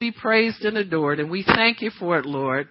[0.00, 2.68] be praised and adored, and we thank you for it, Lord.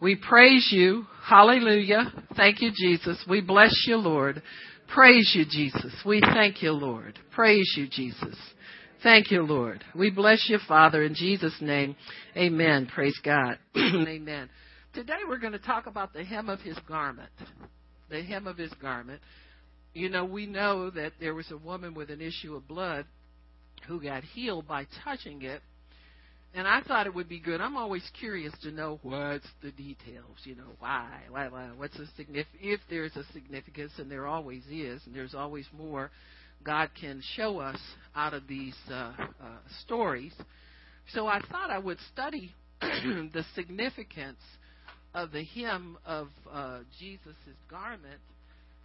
[0.00, 1.04] We praise you.
[1.20, 2.12] Hallelujah.
[2.36, 3.20] Thank you, Jesus.
[3.28, 4.40] We bless you, Lord.
[4.94, 5.92] Praise you, Jesus.
[6.06, 7.18] We thank you, Lord.
[7.32, 8.36] Praise you, Jesus.
[9.02, 9.82] Thank you, Lord.
[9.96, 11.96] We bless you, Father, in Jesus' name.
[12.36, 12.88] Amen.
[12.94, 13.58] Praise God.
[13.76, 14.48] Amen.
[14.94, 17.30] Today we're going to talk about the hem of his garment.
[18.08, 19.20] The hem of his garment.
[19.94, 23.06] You know, we know that there was a woman with an issue of blood
[23.88, 25.60] who got healed by touching it
[26.54, 27.60] and I thought it would be good.
[27.60, 30.36] I'm always curious to know what's the details.
[30.44, 32.58] You know, why, why, why what's the significance?
[32.60, 36.10] If there's a significance, and there always is, and there's always more,
[36.62, 37.78] God can show us
[38.14, 39.32] out of these uh, uh,
[39.82, 40.34] stories.
[41.14, 44.40] So I thought I would study the significance
[45.14, 47.34] of the hem of uh, Jesus'
[47.70, 48.20] garment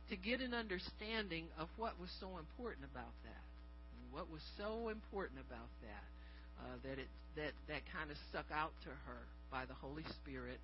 [0.09, 3.43] to get an understanding of what was so important about that.
[4.11, 6.07] What was so important about that
[6.63, 7.07] uh, that it
[7.37, 10.59] that that kind of stuck out to her by the Holy Spirit,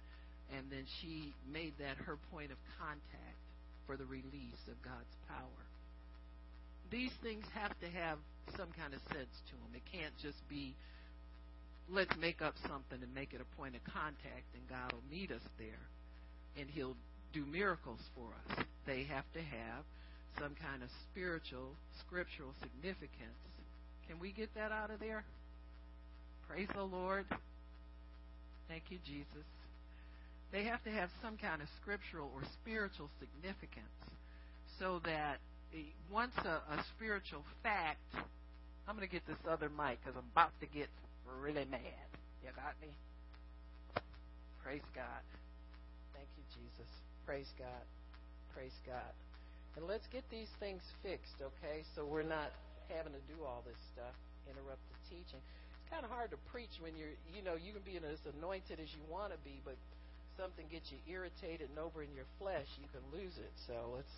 [0.52, 3.40] and then she made that her point of contact
[3.88, 5.63] for the release of God's power.
[6.91, 8.18] These things have to have
[8.57, 9.71] some kind of sense to them.
[9.74, 10.76] It can't just be
[11.90, 15.32] let's make up something and make it a point of contact, and God will meet
[15.32, 15.84] us there,
[16.58, 16.96] and He'll
[17.34, 18.65] do miracles for us.
[18.85, 19.84] They have to have
[20.40, 23.37] some kind of spiritual, scriptural significance.
[24.08, 25.24] Can we get that out of there?
[26.48, 27.26] Praise the Lord.
[28.68, 29.48] Thank you, Jesus.
[30.52, 33.90] They have to have some kind of scriptural or spiritual significance
[34.80, 35.41] so that
[35.74, 38.05] eh, once a, a spiritual fact,
[38.88, 40.90] I'm going to get this other mic because I'm about to get
[41.41, 42.08] really mad.
[42.46, 42.94] You got me?
[44.62, 45.24] Praise God.
[46.14, 46.90] Thank you, Jesus.
[47.26, 47.86] Praise God.
[48.54, 49.14] Praise God.
[49.76, 51.82] And let's get these things fixed, okay?
[51.96, 52.54] So we're not
[52.94, 54.14] having to do all this stuff,
[54.46, 55.41] interrupt the teaching
[55.89, 58.87] kind of hard to preach when you're, you know, you can be as anointed as
[58.93, 59.76] you want to be, but
[60.37, 63.51] something gets you irritated and over in your flesh, you can lose it.
[63.67, 64.16] So let's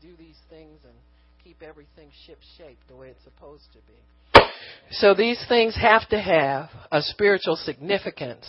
[0.00, 0.94] do these things and
[1.42, 4.42] keep everything ship shape the way it's supposed to be.
[4.90, 8.46] So these things have to have a spiritual significance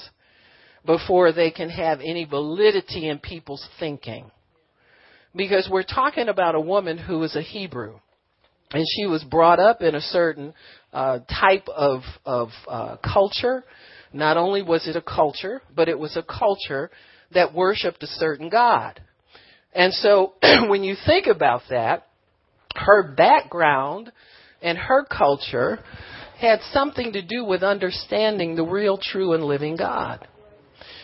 [0.86, 4.32] before they can have any validity in people's thinking.
[5.36, 8.00] Because we're talking about a woman who is a Hebrew
[8.72, 10.54] and she was brought up in a certain
[10.94, 13.64] uh, type of of uh, culture.
[14.12, 16.90] Not only was it a culture, but it was a culture
[17.32, 19.02] that worshipped a certain god.
[19.74, 20.34] And so,
[20.68, 22.08] when you think about that,
[22.76, 24.12] her background
[24.62, 25.80] and her culture
[26.40, 30.28] had something to do with understanding the real, true, and living God.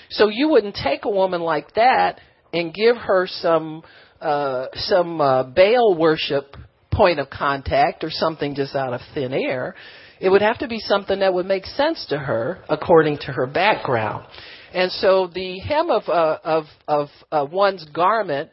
[0.09, 2.19] So you wouldn't take a woman like that
[2.53, 3.83] and give her some
[4.21, 6.55] uh, some uh, Baal worship
[6.95, 9.75] point of contact or something just out of thin air.
[10.19, 13.45] It would have to be something that would make sense to her according to her
[13.47, 14.25] background.
[14.73, 18.49] And so the hem of, uh, of, of uh, one's garment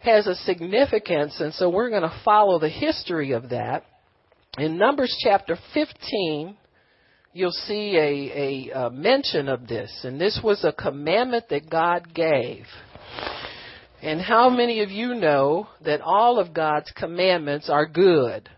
[0.00, 3.84] has a significance, and so we're going to follow the history of that.
[4.58, 6.56] In Numbers chapter 15,
[7.32, 12.14] you'll see a, a, a mention of this, and this was a commandment that God
[12.14, 12.64] gave.
[14.02, 18.48] And how many of you know that all of God's commandments are good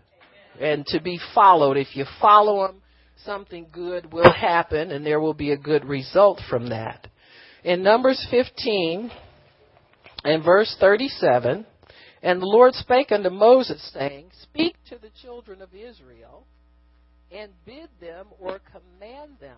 [0.59, 1.75] and to be followed?
[1.75, 2.81] If you follow them,
[3.25, 7.07] something good will happen and there will be a good result from that.
[7.63, 9.11] In Numbers 15
[10.23, 11.65] and verse 37,
[12.21, 16.45] and the Lord spake unto Moses, saying, Speak to the children of Israel,
[17.31, 19.57] and bid them or command them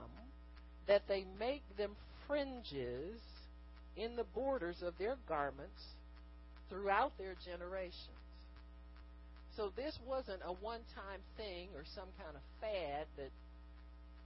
[0.87, 1.95] that they make them
[2.27, 3.19] fringes
[3.95, 5.81] in the borders of their garments
[6.69, 8.09] throughout their generations.
[9.55, 13.31] So this wasn't a one time thing or some kind of fad that,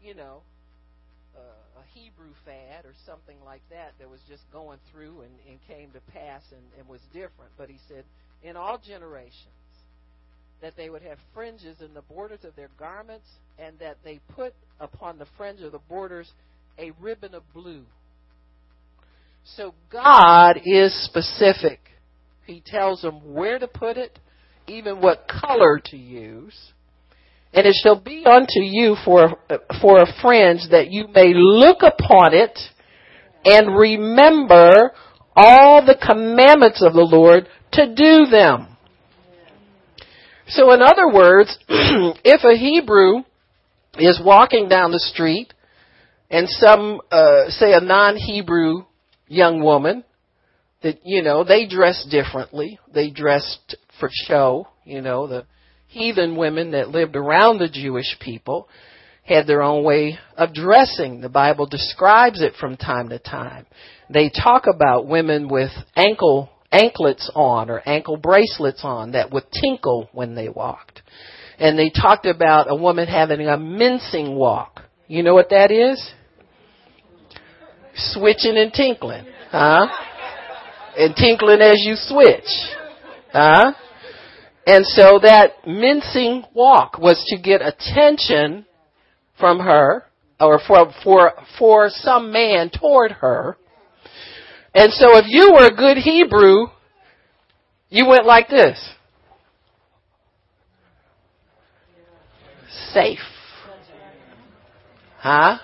[0.04, 0.42] you know,
[1.36, 5.60] uh, a Hebrew fad or something like that that was just going through and, and
[5.68, 7.52] came to pass and, and was different.
[7.58, 8.04] But he said,
[8.42, 9.54] in all generations,
[10.62, 14.54] that they would have fringes in the borders of their garments, and that they put
[14.80, 16.30] upon the fringe of the borders
[16.78, 17.84] a ribbon of blue
[19.44, 21.80] so God is specific.
[22.46, 24.18] He tells them where to put it,
[24.68, 26.72] even what color to use.
[27.54, 29.38] And it shall be unto you for,
[29.82, 32.58] for a fringe that you may look upon it
[33.44, 34.92] and remember
[35.36, 38.76] all the commandments of the Lord to do them.
[40.48, 43.24] So in other words, if a Hebrew
[43.98, 45.54] is walking down the street
[46.30, 48.84] and some, uh, say a non-Hebrew
[49.30, 50.04] young woman
[50.84, 52.80] that, you know, they dress differently.
[52.94, 55.46] They dressed for show, you know, the
[55.88, 58.68] heathen women that lived around the Jewish people.
[59.24, 61.22] had their own way of dressing.
[61.22, 63.68] The Bible describes it from time to time.
[64.10, 70.10] They talk about women with ankle anklets on or ankle bracelets on that would tinkle
[70.14, 71.02] when they walked.
[71.58, 74.82] And they talked about a woman having a mincing walk.
[75.08, 76.14] You know what that is?
[78.14, 79.26] Switching and tinkling.
[79.52, 79.88] Huh?
[80.98, 82.48] And tinkling as you switch.
[83.32, 83.74] Huh?
[84.66, 88.66] And so that mincing walk was to get attention
[89.40, 90.06] from her
[90.40, 93.58] or for, for, for some man toward her.
[94.74, 96.68] And so if you were a good Hebrew,
[97.90, 98.78] you went like this.
[102.94, 103.20] Safe.
[105.18, 105.58] Huh?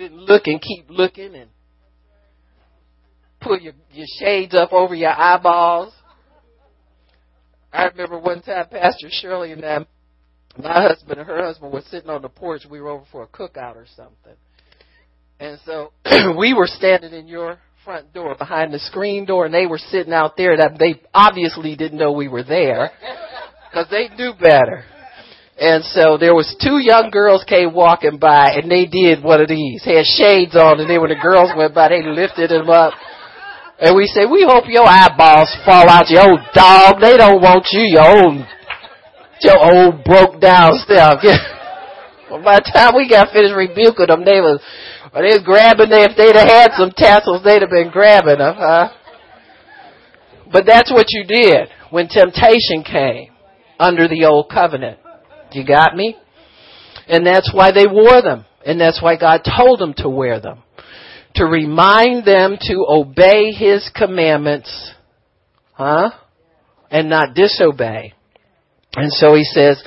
[0.00, 1.50] Didn't look and keep looking and
[3.38, 5.92] put your, your shades up over your eyeballs.
[7.70, 9.84] I remember one time Pastor Shirley and I
[10.56, 12.62] my husband and her husband were sitting on the porch.
[12.70, 14.32] We were over for a cookout or something.
[15.38, 15.92] And so
[16.38, 20.14] we were standing in your front door behind the screen door and they were sitting
[20.14, 22.90] out there that they obviously didn't know we were there
[23.70, 24.82] because they knew better.
[25.60, 29.48] And so there was two young girls came walking by and they did one of
[29.48, 32.94] these, had shades on and then when the girls went by they lifted them up.
[33.76, 36.96] And we said, we hope your eyeballs fall out, you old dog.
[37.00, 38.40] They don't want you, your old
[39.44, 41.20] your old broke down stuff.
[42.30, 44.60] well, by the time we got finished rebuking them, they was,
[45.12, 46.08] well, they was grabbing them.
[46.08, 48.88] If they'd have had some tassels, they'd have been grabbing them, huh?
[50.52, 53.32] But that's what you did when temptation came
[53.78, 54.98] under the old covenant.
[55.54, 56.16] You got me?
[57.08, 58.44] And that's why they wore them.
[58.64, 60.62] And that's why God told them to wear them.
[61.36, 64.92] To remind them to obey His commandments,
[65.72, 66.10] huh?
[66.90, 68.14] And not disobey.
[68.94, 69.82] And so he says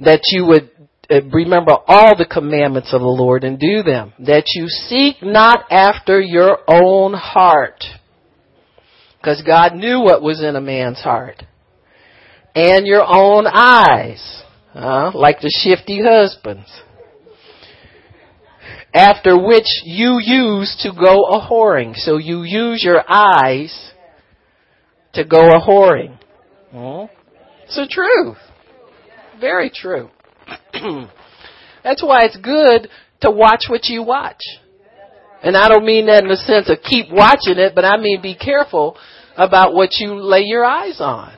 [0.00, 0.70] that you would
[1.10, 4.12] uh, remember all the commandments of the Lord and do them.
[4.18, 7.84] That you seek not after your own heart.
[9.20, 11.42] Because God knew what was in a man's heart.
[12.54, 14.42] And your own eyes.
[14.78, 16.68] Uh, like the shifty husbands.
[18.94, 21.96] After which you use to go a whoring.
[21.96, 23.92] So you use your eyes
[25.14, 26.16] to go a whoring.
[26.70, 27.12] Hmm?
[27.64, 28.38] It's the truth.
[29.40, 30.10] Very true.
[31.82, 32.88] That's why it's good
[33.22, 34.42] to watch what you watch.
[35.42, 38.22] And I don't mean that in the sense of keep watching it, but I mean
[38.22, 38.96] be careful
[39.36, 41.36] about what you lay your eyes on.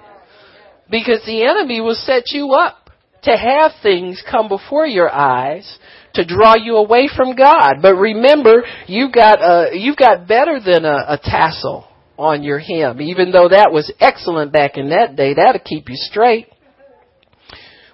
[0.91, 2.80] Because the enemy will set you up
[3.23, 5.79] to have things come before your eyes
[6.15, 7.77] to draw you away from God.
[7.83, 11.87] But remember, you got uh, you got better than a, a tassel
[12.19, 13.01] on your hem.
[13.01, 16.49] Even though that was excellent back in that day, that'll keep you straight.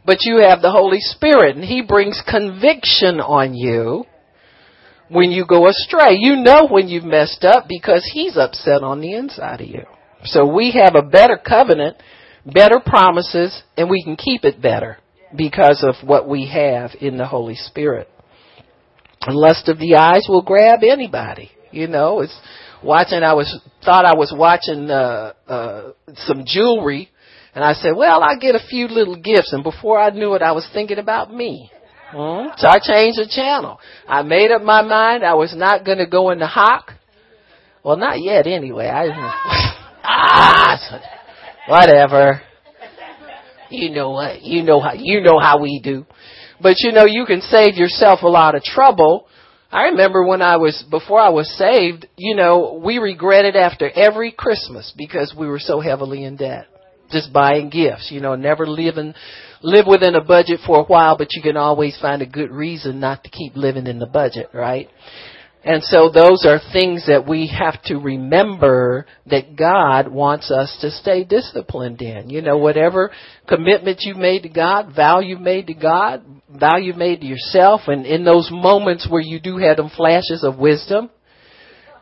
[0.05, 4.05] But you have the Holy Spirit and He brings conviction on you
[5.09, 6.15] when you go astray.
[6.15, 9.83] You know when you've messed up because He's upset on the inside of you.
[10.25, 11.97] So we have a better covenant,
[12.45, 14.99] better promises, and we can keep it better
[15.37, 18.09] because of what we have in the Holy Spirit.
[19.29, 21.51] Lust of the eyes will grab anybody.
[21.73, 22.39] You know, it's
[22.83, 23.23] watching.
[23.23, 27.11] I was thought I was watching uh, uh, some jewelry,
[27.55, 30.43] and I said, "Well, I get a few little gifts." And before I knew it,
[30.43, 31.71] I was thinking about me.
[32.11, 32.49] Hmm?
[32.57, 33.81] So I changed the channel.
[34.07, 36.93] I made up my mind I was not going to go in the hock.
[37.83, 38.87] Well, not yet, anyway.
[38.87, 39.09] I
[40.05, 41.01] ah,
[41.69, 42.43] whatever.
[43.71, 44.43] You know what?
[44.43, 46.07] You know how you know how we do.
[46.61, 49.27] But you know, you can save yourself a lot of trouble
[49.71, 54.31] I remember when I was, before I was saved, you know, we regretted after every
[54.31, 56.67] Christmas because we were so heavily in debt.
[57.11, 59.15] Just buying gifts, you know, never living,
[59.63, 63.01] live within a budget for a while, but you can always find a good reason
[63.01, 64.89] not to keep living in the budget, right?
[65.67, 70.93] And so those are things that we have to remember that God wants us to
[70.93, 72.31] stay disciplined in.
[72.31, 73.11] You know, whatever
[73.49, 77.81] commitment you made to God, vow you made to God, vow you made to yourself,
[77.89, 81.11] and in those moments where you do have them flashes of wisdom,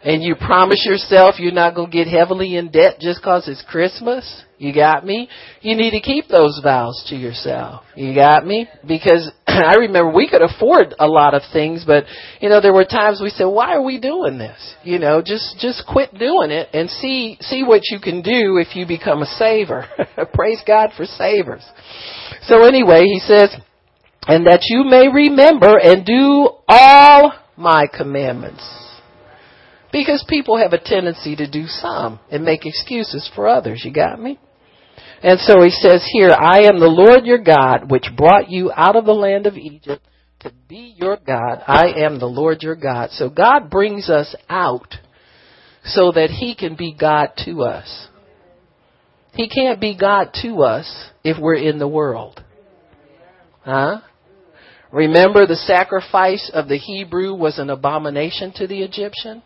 [0.04, 3.64] and you promise yourself you're not going to get heavily in debt just because it's
[3.68, 5.28] Christmas, you got me?
[5.62, 7.84] You need to keep those vows to yourself.
[7.96, 8.68] You got me?
[8.86, 12.04] Because I remember we could afford a lot of things, but
[12.40, 14.74] you know, there were times we said, why are we doing this?
[14.84, 18.76] You know, just, just quit doing it and see, see what you can do if
[18.76, 19.86] you become a saver.
[20.34, 21.64] Praise God for savers.
[22.42, 23.54] So anyway, he says,
[24.26, 28.83] and that you may remember and do all my commandments.
[29.94, 33.82] Because people have a tendency to do some and make excuses for others.
[33.84, 34.40] You got me?
[35.22, 38.96] And so he says here, I am the Lord your God, which brought you out
[38.96, 40.04] of the land of Egypt
[40.40, 41.62] to be your God.
[41.68, 43.10] I am the Lord your God.
[43.12, 44.96] So God brings us out
[45.84, 48.08] so that he can be God to us.
[49.34, 52.42] He can't be God to us if we're in the world.
[53.60, 54.00] Huh?
[54.90, 59.44] Remember the sacrifice of the Hebrew was an abomination to the Egyptian?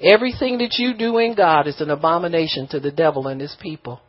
[0.00, 4.00] Everything that you do in God is an abomination to the devil and his people.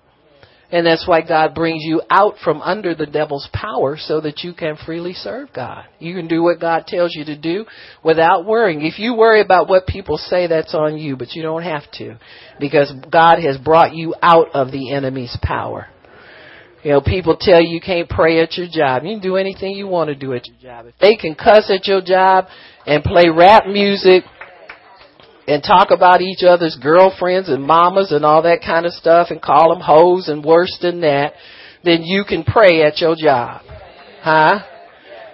[0.69, 4.53] And that's why God brings you out from under the devil's power so that you
[4.53, 5.85] can freely serve God.
[5.99, 7.65] You can do what God tells you to do
[8.03, 8.85] without worrying.
[8.85, 12.17] If you worry about what people say, that's on you, but you don't have to
[12.59, 15.87] because God has brought you out of the enemy's power.
[16.83, 19.03] You know, people tell you you can't pray at your job.
[19.03, 20.85] You can do anything you want to do at your job.
[20.87, 22.45] If they can cuss at your job
[22.85, 24.23] and play rap music
[25.47, 29.41] and talk about each other's girlfriends and mamas and all that kind of stuff and
[29.41, 31.33] call them hoes and worse than that,
[31.83, 33.61] then you can pray at your job.
[34.21, 34.59] Huh?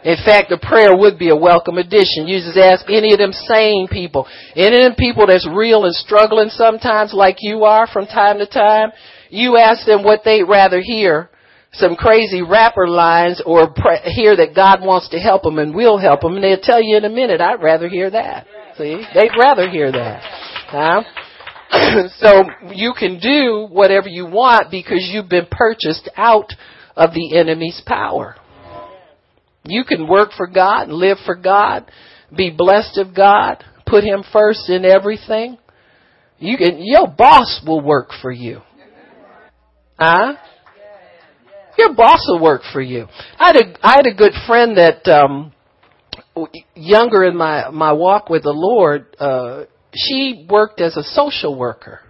[0.04, 2.28] In fact, the prayer would be a welcome addition.
[2.28, 5.96] You just ask any of them sane people, any of them people that's real and
[5.96, 8.92] struggling sometimes like you are from time to time,
[9.30, 11.30] you ask them what they'd rather hear.
[11.74, 15.98] Some crazy rapper lines or pray, hear that God wants to help them and will
[15.98, 18.46] help them and they'll tell you in a minute, I'd rather hear that.
[18.78, 19.04] See?
[19.14, 20.22] They'd rather hear that.
[20.68, 21.04] Huh?
[22.18, 26.52] so you can do whatever you want because you've been purchased out
[26.96, 28.36] of the enemy's power.
[29.66, 31.90] You can work for God, live for God,
[32.36, 35.58] be blessed of God, put Him first in everything.
[36.38, 38.62] You can, your boss will work for you.
[39.98, 40.34] Huh?
[41.78, 43.08] Your boss will work for you.
[43.40, 45.54] I had a, I had a good friend that, um,
[46.76, 52.02] younger in my my walk with the Lord, uh, she worked as a social worker.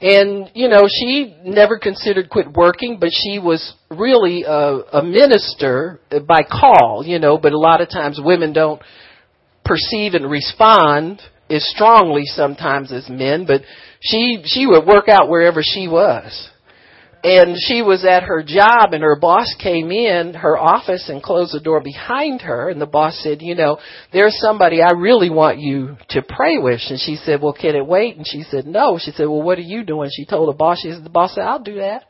[0.00, 6.00] And, you know, she never considered quit working, but she was really a, a minister
[6.26, 8.82] by call, you know, but a lot of times women don't
[9.64, 13.62] perceive and respond as strongly sometimes as men, but
[14.00, 16.50] she, she would work out wherever she was
[17.24, 21.54] and she was at her job and her boss came in her office and closed
[21.54, 23.78] the door behind her and the boss said, you know,
[24.12, 26.82] there's somebody I really want you to pray with.
[26.90, 28.18] And she said, well, can it wait?
[28.18, 28.98] And she said, no.
[29.02, 30.10] She said, well, what are you doing?
[30.12, 32.04] She told the boss, she said, the boss said, I'll do that.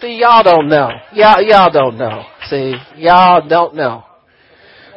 [0.00, 0.88] See, y'all don't know.
[1.12, 2.24] Y'all, y'all don't know.
[2.48, 4.04] See, y'all don't know.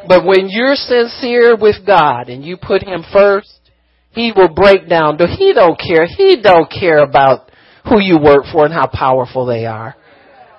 [0.07, 3.66] But when you're sincere with God and you put Him first,
[4.11, 5.17] he will break down.
[5.37, 6.05] He don't care.
[6.07, 7.51] He don't care about
[7.87, 9.95] who you work for and how powerful they are.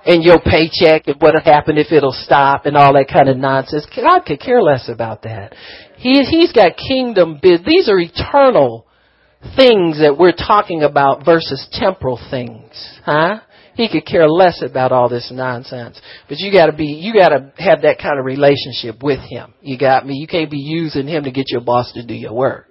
[0.06, 3.86] And your paycheck and what'll happen if it'll stop and all that kind of nonsense.
[3.94, 5.54] God could care less about that.
[5.96, 7.60] He, he's got kingdom biz.
[7.66, 8.86] These are eternal
[9.56, 12.72] things that we're talking about versus temporal things.
[13.04, 13.40] Huh?
[13.74, 16.00] He could care less about all this nonsense.
[16.28, 19.54] But you gotta be, you gotta have that kind of relationship with him.
[19.60, 20.14] You got me?
[20.14, 22.67] You can't be using him to get your boss to do your work.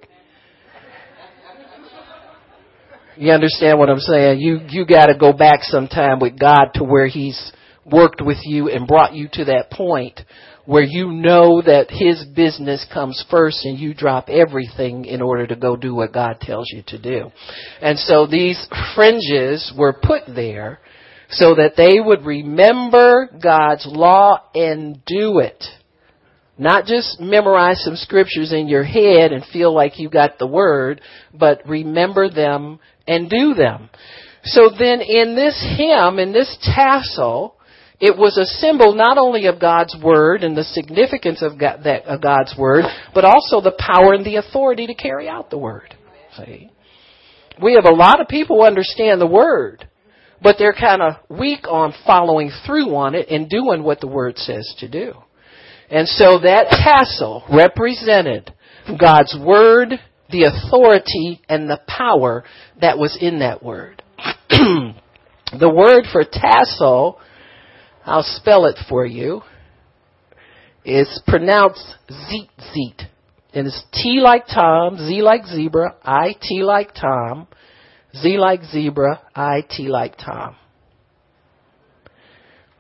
[3.18, 4.40] You understand what I'm saying?
[4.40, 7.52] You you got to go back sometime with God to where He's
[7.86, 10.20] worked with you and brought you to that point
[10.66, 15.56] where you know that His business comes first and you drop everything in order to
[15.56, 17.32] go do what God tells you to do.
[17.82, 20.80] And so these fringes were put there
[21.30, 25.64] so that they would remember God's law and do it.
[26.58, 31.02] Not just memorize some scriptures in your head and feel like you got the word,
[31.34, 33.90] but remember them and do them.
[34.44, 37.56] So then in this hymn, in this tassel,
[38.00, 42.06] it was a symbol not only of God's word and the significance of, God, that,
[42.06, 45.96] of God's word, but also the power and the authority to carry out the word.
[46.38, 46.70] See?
[47.62, 49.88] We have a lot of people who understand the word,
[50.42, 54.38] but they're kind of weak on following through on it and doing what the word
[54.38, 55.14] says to do.
[55.90, 58.54] And so that tassel represented
[59.00, 59.94] God's word
[60.30, 62.44] the authority and the power
[62.82, 64.04] that was in that word.
[64.50, 64.94] the
[65.70, 67.20] word for tassel,
[68.06, 69.42] I'll spell it for you,
[70.86, 71.96] is pronounced
[72.30, 73.02] zeet zeet.
[73.54, 77.48] And it's T like Tom, Z like zebra, I T like Tom,
[78.16, 80.56] Z like zebra, I T like Tom.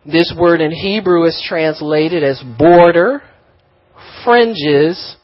[0.05, 3.21] This word in Hebrew is translated as border,
[4.23, 5.17] fringes,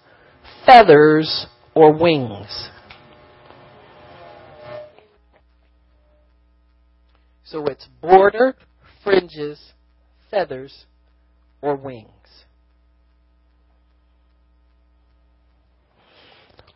[0.65, 2.69] feathers, or wings.
[7.45, 8.55] So it's border,
[9.03, 9.59] fringes,
[10.31, 10.85] feathers,
[11.61, 12.09] or wings.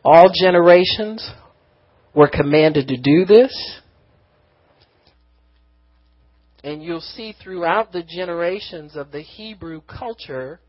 [0.03, 1.29] All generations
[2.13, 3.79] were commanded to do this.
[6.63, 10.59] And you'll see throughout the generations of the Hebrew culture,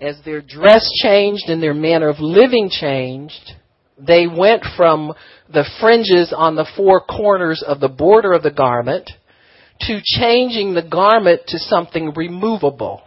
[0.00, 3.52] as their dress changed and their manner of living changed,
[3.98, 5.12] they went from
[5.52, 9.10] the fringes on the four corners of the border of the garment
[9.80, 13.02] to changing the garment to something removable,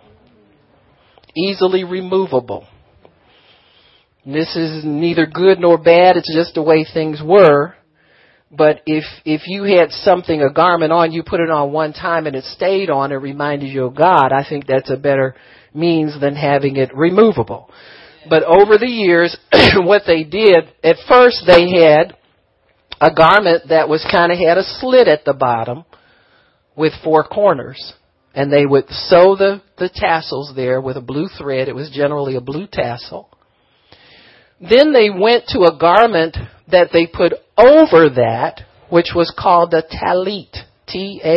[1.36, 2.67] easily removable.
[4.25, 7.75] This is neither good nor bad, it's just the way things were.
[8.50, 12.27] But if if you had something, a garment on, you put it on one time
[12.27, 14.32] and it stayed on, it reminded you of God.
[14.32, 15.36] I think that's a better
[15.77, 17.69] means than having it removable.
[18.29, 19.38] But over the years,
[19.75, 22.17] what they did, at first they had
[23.00, 25.86] a garment that was kind of had a slit at the bottom
[26.75, 27.93] with four corners.
[28.34, 31.67] And they would sew the, the tassels there with a blue thread.
[31.67, 33.29] It was generally a blue tassel.
[34.60, 36.38] Then they went to a garment
[36.69, 40.55] that they put over that, which was called a tallit.
[40.88, 41.27] T-A-L-L-I-T.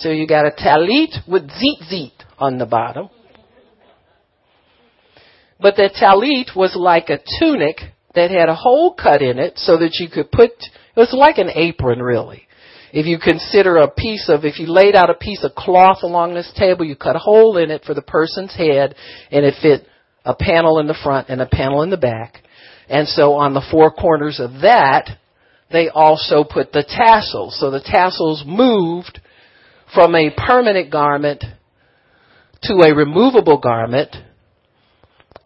[0.00, 3.10] So you got a tallit with zit zit on the bottom.
[5.60, 7.78] But the tallit was like a tunic
[8.14, 11.38] that had a hole cut in it so that you could put, it was like
[11.38, 12.46] an apron really.
[12.92, 16.34] If you consider a piece of, if you laid out a piece of cloth along
[16.34, 18.94] this table, you cut a hole in it for the person's head
[19.30, 19.86] and it fit
[20.24, 22.42] a panel in the front and a panel in the back.
[22.88, 25.18] And so on the four corners of that,
[25.70, 27.58] they also put the tassels.
[27.58, 29.20] So the tassels moved
[29.94, 31.44] from a permanent garment
[32.62, 34.14] to a removable garment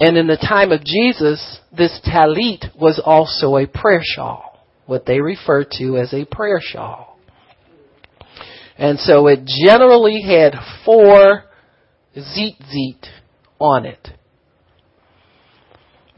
[0.03, 5.21] and in the time of Jesus, this tallit was also a prayer shawl, what they
[5.21, 7.17] refer to as a prayer shawl.
[8.77, 11.45] And so it generally had four
[12.17, 13.07] zit
[13.61, 14.09] on it.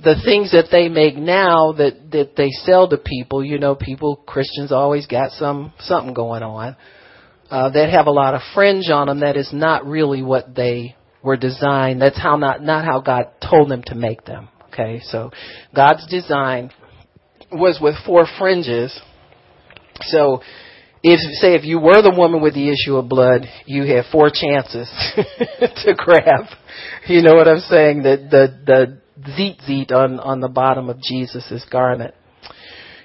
[0.03, 4.17] The things that they make now that, that they sell to people, you know, people,
[4.17, 6.77] Christians always got some, something going on,
[7.55, 10.97] uh, that have a lot of fringe on them that is not really what they
[11.23, 12.03] were designed.
[12.03, 14.49] That's how not, not how God told them to make them.
[14.73, 15.31] Okay, so
[15.73, 16.73] God's design
[17.53, 19.01] was with four fringes.
[20.01, 20.43] So
[21.05, 24.31] if say if you were the woman with the issue of blood, you had four
[24.35, 26.47] chances to grab.
[27.07, 28.03] You know what I'm saying?
[28.03, 32.15] The the the zit zit on on the bottom of Jesus's garment.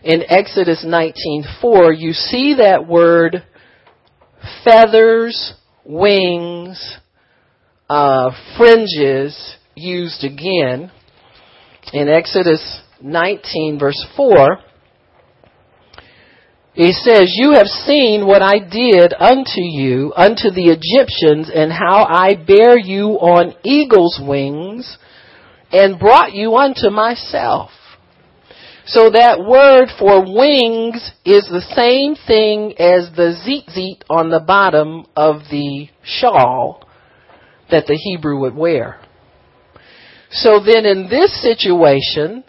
[0.04, 3.43] In Exodus 19:4, you see that word
[4.63, 5.54] feathers,
[5.86, 6.97] wings,
[7.89, 10.91] uh, fringes used again
[11.93, 14.60] in Exodus 19 verse 4.
[16.73, 22.06] He says, You have seen what I did unto you, unto the Egyptians, and how
[22.08, 24.97] I bare you on eagle's wings,
[25.71, 27.71] and brought you unto myself.
[28.89, 34.39] So that word for wings is the same thing as the zit zit on the
[34.39, 36.89] bottom of the shawl
[37.69, 38.99] that the Hebrew would wear.
[40.32, 42.43] So then in this situation,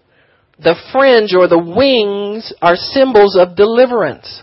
[0.59, 4.43] the fringe or the wings are symbols of deliverance.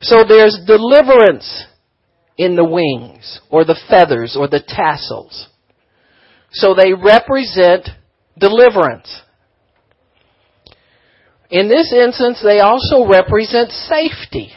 [0.00, 1.66] So there's deliverance
[2.38, 5.48] in the wings or the feathers or the tassels.
[6.52, 7.90] So they represent
[8.38, 9.20] deliverance.
[11.52, 14.52] In this instance, they also represent safety.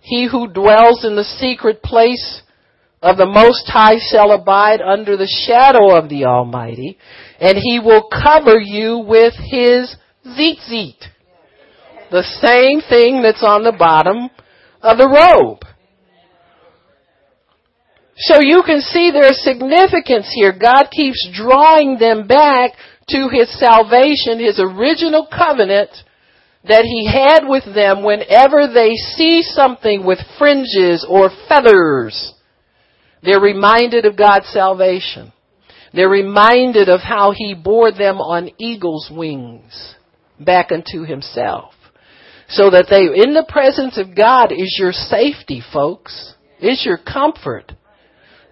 [0.00, 2.42] He who dwells in the secret place
[3.02, 6.96] of the Most High shall abide under the shadow of the Almighty,
[7.40, 11.04] and He will cover you with His zit
[12.12, 14.30] The same thing that's on the bottom
[14.80, 15.64] of the robe.
[18.16, 20.52] So you can see there's significance here.
[20.52, 22.74] God keeps drawing them back
[23.10, 25.90] to His salvation, His original covenant
[26.68, 32.34] that He had with them whenever they see something with fringes or feathers
[33.26, 35.32] they're reminded of God's salvation.
[35.92, 39.96] They're reminded of how He bore them on eagle's wings
[40.38, 41.72] back unto Himself.
[42.48, 46.34] So that they, in the presence of God is your safety, folks.
[46.60, 47.72] Is your comfort.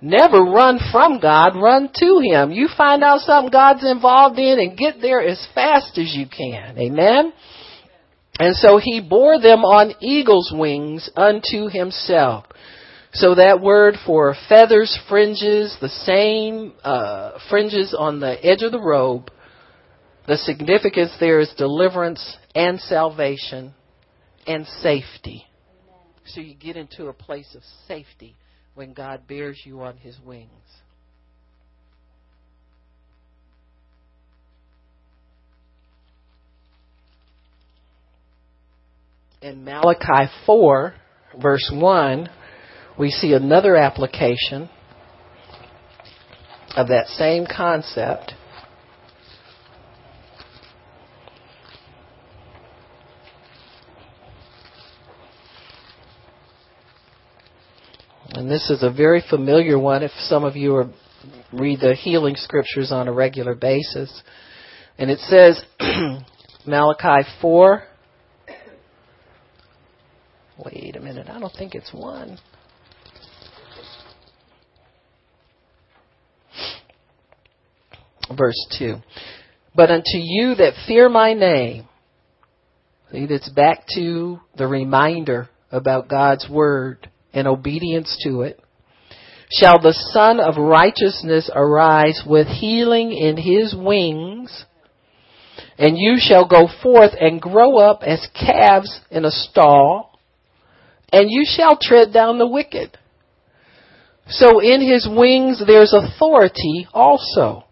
[0.01, 2.53] Never run from God, run to Him.
[2.53, 6.79] You find out something God's involved in and get there as fast as you can.
[6.79, 7.33] Amen?
[8.39, 12.45] And so He bore them on eagle's wings unto Himself.
[13.13, 18.81] So that word for feathers, fringes, the same uh, fringes on the edge of the
[18.81, 19.31] robe,
[20.27, 23.73] the significance there is deliverance and salvation
[24.49, 25.45] and safety.
[26.27, 28.35] So you get into a place of safety
[28.75, 30.51] when God bears you on his wings.
[39.41, 40.95] In Malachi 4,
[41.41, 42.31] verse 1,
[42.99, 44.71] we see another application
[46.77, 48.33] of that same concept.
[58.45, 60.91] And this is a very familiar one if some of you are,
[61.51, 64.23] read the healing scriptures on a regular basis.
[64.99, 65.65] And it says,
[66.67, 67.83] Malachi 4.
[70.63, 72.39] Wait a minute, I don't think it's 1.
[78.37, 78.97] Verse 2.
[79.75, 81.89] But unto you that fear my name,
[83.11, 88.61] see, that's back to the reminder about God's word and obedience to it,
[89.53, 94.65] shall the Son of Righteousness arise with healing in his wings,
[95.77, 100.19] and you shall go forth and grow up as calves in a stall,
[101.13, 102.97] and you shall tread down the wicked.
[104.29, 107.65] So in his wings there's authority also,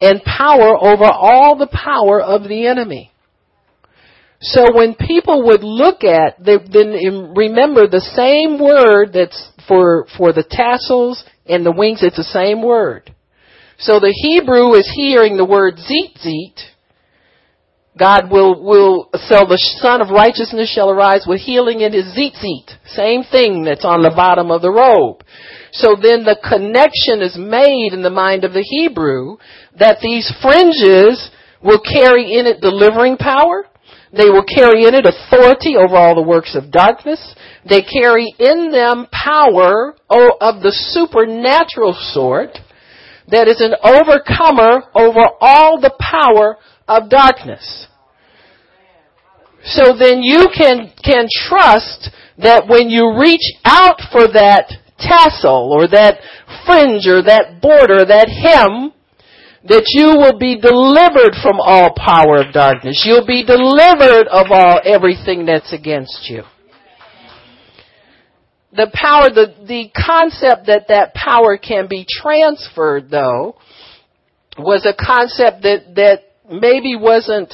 [0.00, 3.12] and power over all the power of the enemy.
[4.40, 10.32] So when people would look at, they then remember the same word that's for, for
[10.32, 13.14] the tassels and the wings, it's the same word.
[13.78, 16.72] So the Hebrew is hearing the word zitzit.
[17.98, 22.76] God will, will, so the Son of Righteousness shall arise with healing in his zitzit.
[22.88, 25.24] Same thing that's on the bottom of the robe.
[25.72, 29.38] So then the connection is made in the mind of the Hebrew
[29.78, 31.30] that these fringes
[31.62, 33.64] will carry in it delivering power
[34.12, 37.34] they will carry in it authority over all the works of darkness.
[37.68, 42.58] They carry in them power oh, of the supernatural sort
[43.28, 47.88] that is an overcomer over all the power of darkness.
[49.64, 55.88] So then you can, can trust that when you reach out for that tassel or
[55.88, 56.20] that
[56.64, 58.92] fringe or that border, that hem,
[59.68, 63.02] that you will be delivered from all power of darkness.
[63.04, 66.42] You'll be delivered of all everything that's against you.
[68.72, 73.56] The power, the, the concept that that power can be transferred though,
[74.58, 77.52] was a concept that, that maybe wasn't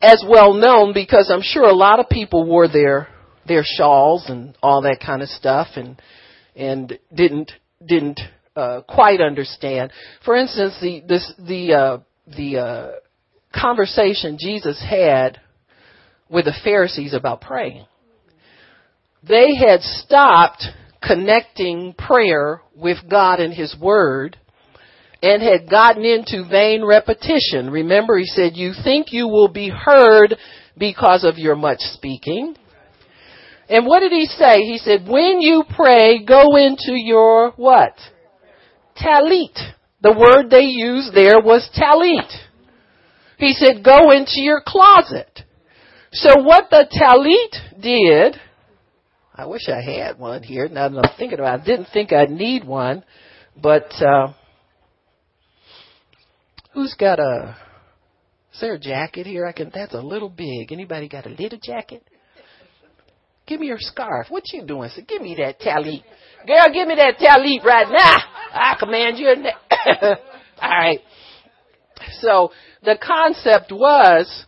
[0.00, 3.08] as well known because I'm sure a lot of people wore their,
[3.46, 6.00] their shawls and all that kind of stuff and,
[6.54, 7.52] and didn't,
[7.84, 8.20] didn't
[8.56, 9.92] uh, quite understand.
[10.24, 12.90] For instance, the this, the uh, the uh,
[13.58, 15.40] conversation Jesus had
[16.28, 17.86] with the Pharisees about praying.
[19.26, 20.64] They had stopped
[21.02, 24.38] connecting prayer with God and His Word
[25.22, 27.70] and had gotten into vain repetition.
[27.70, 30.36] Remember, he said, you think you will be heard
[30.76, 32.56] because of your much speaking.
[33.68, 34.62] And what did he say?
[34.62, 37.94] He said, when you pray, go into your what?
[38.96, 39.56] Talit.
[40.02, 42.30] The word they used there was tallit.
[43.38, 45.42] He said, go into your closet.
[46.12, 48.36] So what the tallit did,
[49.34, 51.62] I wish I had one here now that I'm thinking about it.
[51.62, 53.04] I didn't think I'd need one,
[53.60, 54.32] but, uh,
[56.74, 57.56] who's got a,
[58.52, 59.46] is there a jacket here?
[59.46, 60.72] I can, that's a little big.
[60.72, 62.02] Anybody got a little jacket?
[63.46, 64.26] Give me your scarf.
[64.28, 64.90] What you doing?
[64.94, 66.02] So give me that talit.
[66.46, 68.16] Girl, give me that tallit right now.
[68.52, 69.28] I command you.
[70.60, 71.00] All right.
[72.20, 72.50] So
[72.82, 74.46] the concept was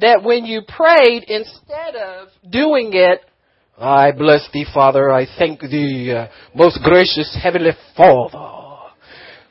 [0.00, 3.20] that when you prayed, instead of doing it,
[3.78, 5.10] I bless thee, Father.
[5.10, 8.92] I thank thee, uh, most gracious heavenly Father.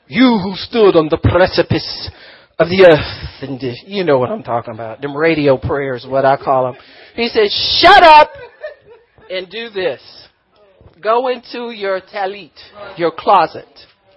[0.08, 2.12] You who stood on the precipice
[2.60, 5.02] of the earth, and you know what I'm talking about.
[5.02, 6.82] Them radio prayers, what I call them.
[7.16, 8.32] He said, "Shut up
[9.32, 10.29] and do this."
[11.02, 12.52] Go into your tallit,
[12.98, 13.68] your closet.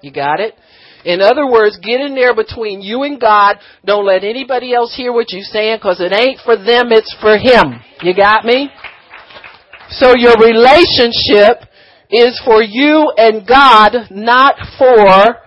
[0.01, 0.55] You got it?
[1.05, 3.57] In other words, get in there between you and God.
[3.85, 7.37] Don't let anybody else hear what you're saying because it ain't for them, it's for
[7.37, 7.81] Him.
[8.03, 8.71] You got me?
[9.91, 11.69] So your relationship
[12.11, 15.39] is for you and God, not for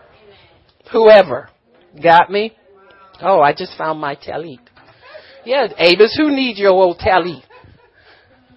[0.91, 1.49] whoever.
[2.01, 2.53] Got me?
[3.21, 4.59] Oh, I just found my tallit.
[5.45, 7.43] Yeah, Avis, who needs your old tallit?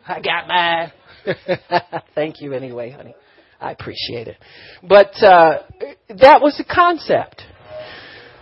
[0.07, 0.93] I got mine.
[2.14, 3.14] Thank you anyway, honey.
[3.61, 4.37] I appreciate it.
[4.83, 5.62] But uh,
[6.09, 7.43] that was the concept.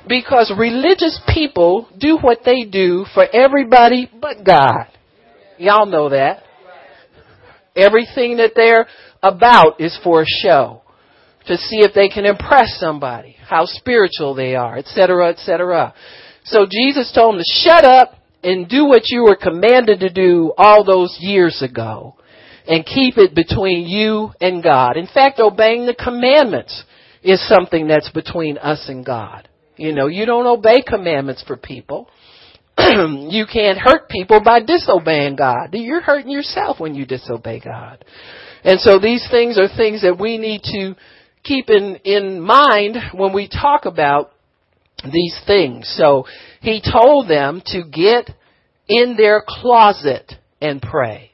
[0.07, 4.87] Because religious people do what they do for everybody but God.
[5.59, 6.43] Y'all know that.
[7.75, 8.87] Everything that they're
[9.23, 10.83] about is for a show.
[11.47, 15.95] To see if they can impress somebody, how spiritual they are, etc., etc.
[16.45, 20.53] So Jesus told them to shut up and do what you were commanded to do
[20.59, 22.16] all those years ago
[22.67, 24.97] and keep it between you and God.
[24.97, 26.85] In fact, obeying the commandments
[27.23, 29.49] is something that's between us and God.
[29.77, 32.09] You know, you don't obey commandments for people.
[32.79, 35.69] you can't hurt people by disobeying God.
[35.73, 38.05] You're hurting yourself when you disobey God.
[38.65, 40.97] And so these things are things that we need to
[41.45, 44.33] keep in, in mind when we talk about
[45.05, 45.93] these things.
[45.97, 46.27] So
[46.61, 48.31] he told them to get
[48.89, 51.31] in their closet and pray.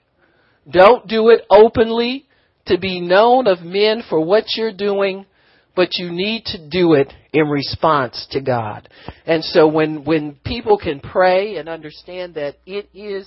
[0.70, 2.26] Don't do it openly
[2.66, 5.26] to be known of men for what you're doing,
[5.74, 8.88] but you need to do it in response to God.
[9.26, 13.26] And so when, when people can pray and understand that it is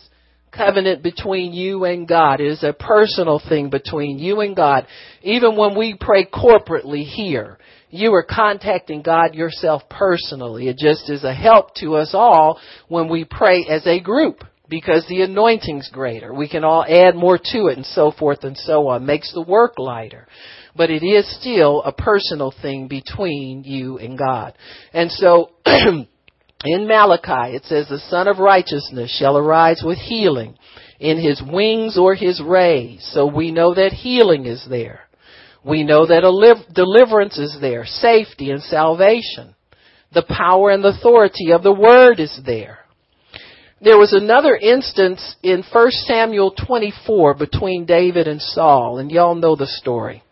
[0.55, 4.87] covenant between you and God, it is a personal thing between you and God,
[5.21, 7.57] even when we pray corporately here,
[7.89, 10.67] you are contacting God yourself personally.
[10.67, 15.05] It just is a help to us all when we pray as a group because
[15.07, 16.33] the anointing's greater.
[16.33, 19.05] We can all add more to it and so forth and so on.
[19.05, 20.27] Makes the work lighter.
[20.75, 24.57] But it is still a personal thing between you and God.
[24.93, 26.07] And so, in
[26.65, 30.57] Malachi, it says, the Son of Righteousness shall arise with healing
[30.99, 33.07] in his wings or his rays.
[33.13, 35.01] So we know that healing is there.
[35.63, 36.21] We know that
[36.73, 39.55] deliverance is there, safety and salvation.
[40.13, 42.84] The power and authority of the word is there.
[43.85, 49.55] There was another instance in 1 Samuel 24 between David and Saul, and y'all know
[49.55, 50.23] the story.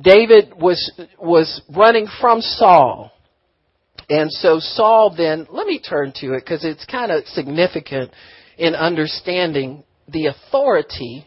[0.00, 3.10] David was, was running from Saul.
[4.08, 8.12] And so Saul then, let me turn to it because it's kind of significant
[8.58, 11.26] in understanding the authority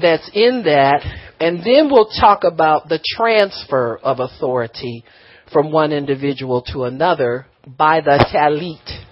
[0.00, 1.04] that's in that.
[1.38, 5.04] And then we'll talk about the transfer of authority
[5.52, 9.09] from one individual to another by the tallit.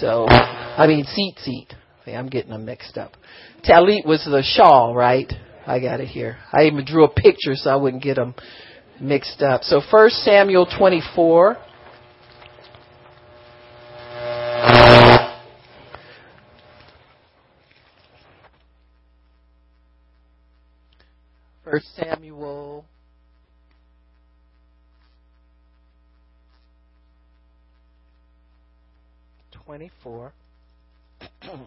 [0.00, 1.74] So, I mean, seat, seat.
[2.04, 3.12] See, I'm getting them mixed up.
[3.64, 5.32] Tallit was the shawl, right?
[5.66, 6.38] I got it here.
[6.52, 8.34] I even drew a picture so I wouldn't get them
[9.00, 9.62] mixed up.
[9.62, 11.56] So, First Samuel 24.
[21.64, 22.61] First Samuel
[29.72, 30.34] 24.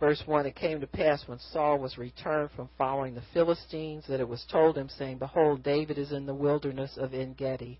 [0.00, 4.18] Verse 1 It came to pass when Saul was returned from following the Philistines that
[4.18, 7.78] it was told him, saying, Behold, David is in the wilderness of En Gedi.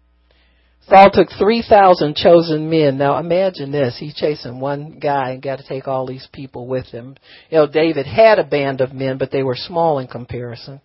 [0.86, 2.96] Saul took 3,000 chosen men.
[2.96, 3.96] Now imagine this.
[3.98, 7.16] He's chasing one guy and got to take all these people with him.
[7.50, 10.80] You know, David had a band of men, but they were small in comparison.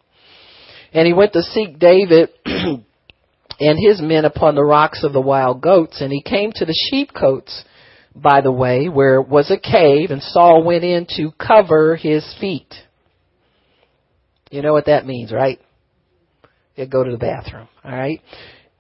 [0.93, 2.30] And he went to seek David
[3.60, 6.02] and his men upon the rocks of the wild goats.
[6.02, 7.64] And he came to the sheepcotes,
[8.16, 12.74] by the way, where was a cave, and Saul went in to cover his feet.
[14.50, 15.60] You know what that means, right?
[16.76, 18.22] You go to the bathroom, alright?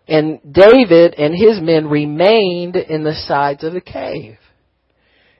[0.07, 4.37] And David and his men remained in the sides of the cave.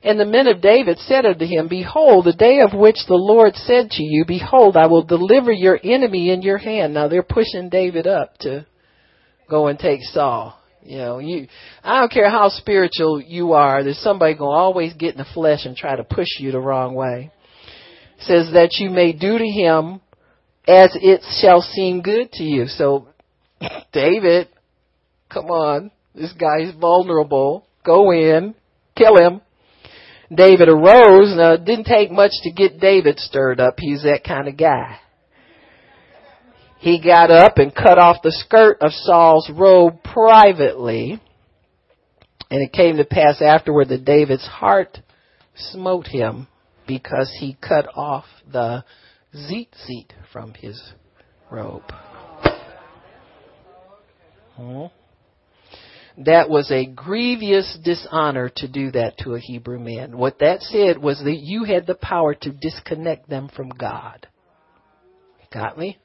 [0.04, 3.56] And the men of David said unto him, Behold, the day of which the Lord
[3.56, 6.94] said to you, Behold, I will deliver your enemy in your hand.
[6.94, 8.66] Now they're pushing David up to
[9.49, 10.57] go and take Saul.
[10.83, 11.47] You know, you
[11.83, 15.65] I don't care how spiritual you are, there's somebody gonna always get in the flesh
[15.65, 17.31] and try to push you the wrong way.
[18.17, 20.01] It says that you may do to him
[20.67, 22.67] as it shall seem good to you.
[22.67, 23.10] So
[23.93, 24.47] David,
[25.29, 27.65] come on, this guy's vulnerable.
[27.86, 28.55] Go in,
[28.95, 29.41] kill him.
[30.33, 31.36] David arose.
[31.38, 33.75] Now, it didn't take much to get David stirred up.
[33.77, 34.99] He's that kind of guy
[36.80, 41.20] he got up and cut off the skirt of Saul's robe privately.
[42.50, 45.00] And it came to pass afterward that David's heart
[45.56, 46.48] smote him
[46.88, 48.84] because he cut off the
[49.34, 50.82] tzitzit from his
[51.52, 51.84] robe.
[54.56, 54.86] Hmm?
[56.26, 60.18] That was a grievous dishonor to do that to a Hebrew man.
[60.18, 64.28] What that said was that you had the power to disconnect them from God.
[65.54, 65.98] Got me?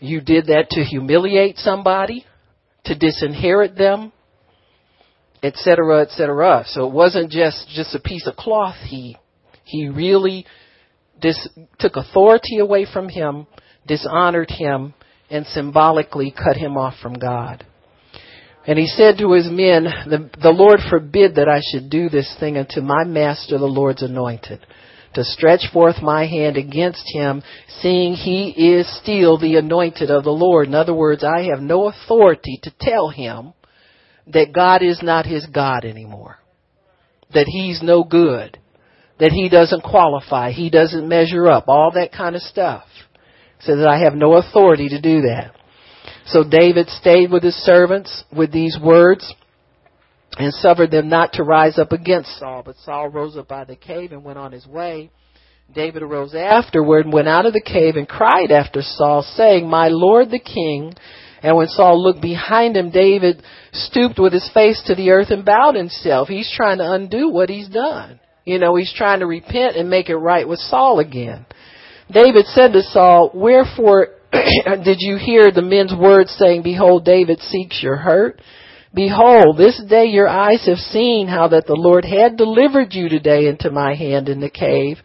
[0.00, 2.24] You did that to humiliate somebody,
[2.84, 4.12] to disinherit them,
[5.42, 6.64] etc., etc.
[6.66, 8.76] So it wasn't just just a piece of cloth.
[8.86, 9.16] He
[9.64, 10.46] he really
[11.20, 13.46] dis, took authority away from him,
[13.86, 14.94] dishonored him,
[15.30, 17.64] and symbolically cut him off from God.
[18.66, 22.36] And he said to his men, the, the Lord forbid that I should do this
[22.38, 24.60] thing unto my master, the Lord's anointed.
[25.14, 27.42] To stretch forth my hand against him,
[27.80, 30.68] seeing he is still the anointed of the Lord.
[30.68, 33.52] In other words, I have no authority to tell him
[34.32, 36.38] that God is not his God anymore.
[37.34, 38.58] That he's no good.
[39.18, 40.52] That he doesn't qualify.
[40.52, 41.64] He doesn't measure up.
[41.68, 42.84] All that kind of stuff.
[43.60, 45.52] So that I have no authority to do that.
[46.26, 49.34] So David stayed with his servants with these words
[50.38, 52.62] and suffered them not to rise up against Saul.
[52.64, 55.10] But Saul rose up by the cave and went on his way.
[55.74, 59.88] David arose afterward and went out of the cave and cried after Saul, saying, My
[59.88, 60.94] lord the king.
[61.42, 65.44] And when Saul looked behind him, David stooped with his face to the earth and
[65.44, 66.28] bowed himself.
[66.28, 68.18] He's trying to undo what he's done.
[68.44, 71.46] You know, he's trying to repent and make it right with Saul again.
[72.10, 77.82] David said to Saul, Wherefore did you hear the men's words saying, Behold, David seeks
[77.82, 78.40] your hurt?
[78.94, 83.46] Behold, this day your eyes have seen how that the Lord had delivered you today
[83.46, 84.96] into my hand in the cave.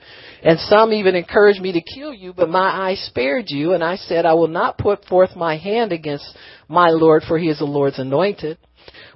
[0.42, 3.74] And some even encouraged me to kill you, but my eye spared you.
[3.74, 6.26] And I said, I will not put forth my hand against
[6.68, 8.58] my Lord, for he is the Lord's anointed.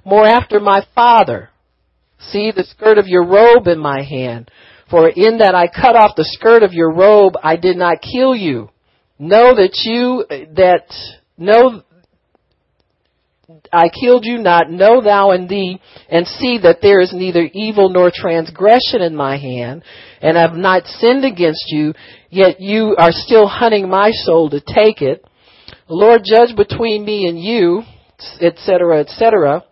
[0.04, 1.50] More after my father,
[2.18, 4.50] see the skirt of your robe in my hand.
[4.90, 8.34] For in that I cut off the skirt of your robe, I did not kill
[8.34, 8.70] you.
[9.18, 10.94] Know that you, that,
[11.36, 11.82] know
[13.72, 15.80] I killed you not, know thou and thee,
[16.10, 19.84] and see that there is neither evil nor transgression in my hand,
[20.20, 21.94] and I have not sinned against you,
[22.28, 25.24] yet you are still hunting my soul to take it.
[25.88, 27.84] Lord, judge between me and you,
[28.38, 29.64] etc., etc.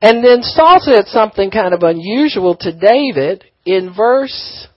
[0.00, 4.68] And then Saul said something kind of unusual to David in verse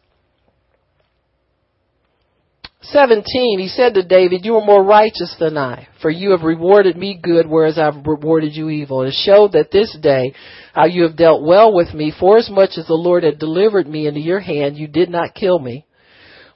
[2.91, 6.97] 17, he said to David, You are more righteous than I, for you have rewarded
[6.97, 9.01] me good, whereas I've rewarded you evil.
[9.01, 10.33] And it showed that this day
[10.73, 13.87] how you have dealt well with me, for as much as the Lord had delivered
[13.87, 15.85] me into your hand, you did not kill me.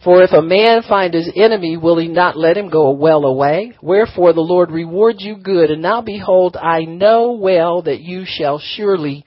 [0.04, 3.74] For if a man find his enemy, will he not let him go well away?
[3.82, 8.60] Wherefore the Lord reward you good, and now behold, I know well that you shall
[8.60, 9.26] surely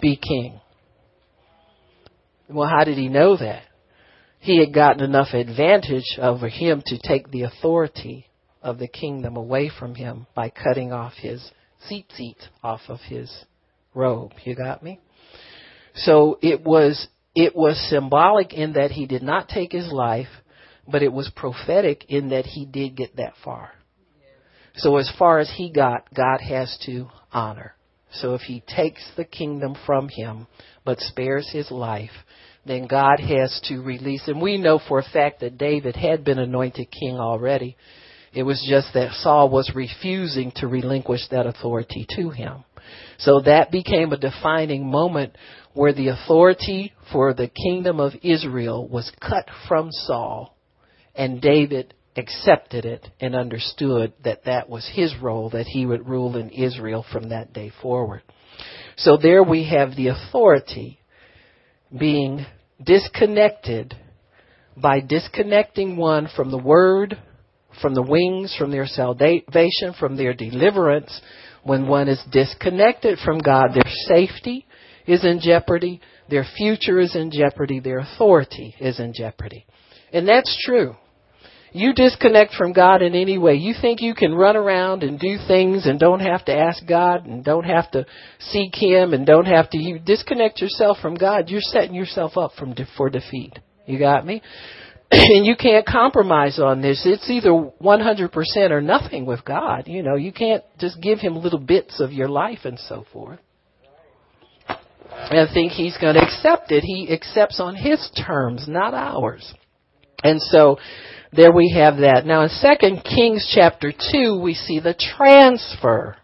[0.00, 0.60] be king.
[2.48, 3.64] Well, how did he know that?
[4.46, 8.26] He had gotten enough advantage over him to take the authority
[8.62, 11.50] of the kingdom away from him by cutting off his
[11.88, 13.44] seat seat off of his
[13.92, 14.30] robe.
[14.44, 15.00] You got me?
[15.96, 20.28] So it was it was symbolic in that he did not take his life,
[20.86, 23.72] but it was prophetic in that he did get that far.
[24.76, 27.74] So as far as he got, God has to honor.
[28.12, 30.46] So if he takes the kingdom from him
[30.84, 32.12] but spares his life,
[32.66, 34.22] then God has to release.
[34.26, 37.76] And we know for a fact that David had been anointed king already.
[38.32, 42.64] It was just that Saul was refusing to relinquish that authority to him.
[43.18, 45.36] So that became a defining moment
[45.72, 50.56] where the authority for the kingdom of Israel was cut from Saul
[51.14, 56.36] and David accepted it and understood that that was his role, that he would rule
[56.36, 58.22] in Israel from that day forward.
[58.96, 61.00] So there we have the authority
[61.96, 62.46] being
[62.82, 63.94] disconnected
[64.76, 67.18] by disconnecting one from the word,
[67.80, 71.20] from the wings, from their salvation, from their deliverance.
[71.62, 74.66] When one is disconnected from God, their safety
[75.06, 79.66] is in jeopardy, their future is in jeopardy, their authority is in jeopardy.
[80.12, 80.96] And that's true.
[81.76, 83.54] You disconnect from God in any way.
[83.56, 87.26] You think you can run around and do things and don't have to ask God
[87.26, 88.06] and don't have to
[88.38, 92.52] seek Him and don't have to, you disconnect yourself from God, you're setting yourself up
[92.58, 93.58] from, for defeat.
[93.84, 94.40] You got me?
[95.10, 97.02] and you can't compromise on this.
[97.04, 99.84] It's either 100% or nothing with God.
[99.86, 103.38] You know, you can't just give Him little bits of your life and so forth.
[104.66, 106.84] And think He's going to accept it.
[106.84, 109.52] He accepts on His terms, not ours.
[110.22, 110.78] And so,
[111.36, 112.24] there we have that.
[112.24, 116.16] Now in 2 Kings chapter 2, we see the transfer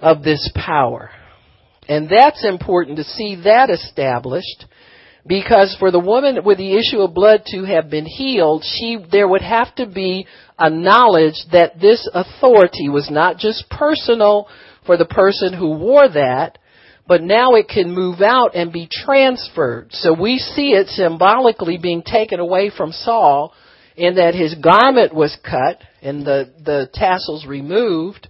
[0.00, 1.10] of this power.
[1.88, 4.66] And that's important to see that established
[5.26, 9.28] because for the woman with the issue of blood to have been healed, she, there
[9.28, 10.26] would have to be
[10.58, 14.48] a knowledge that this authority was not just personal
[14.86, 16.58] for the person who wore that,
[17.06, 19.88] but now it can move out and be transferred.
[19.90, 23.52] So we see it symbolically being taken away from Saul
[23.96, 28.28] in that his garment was cut and the, the tassels removed.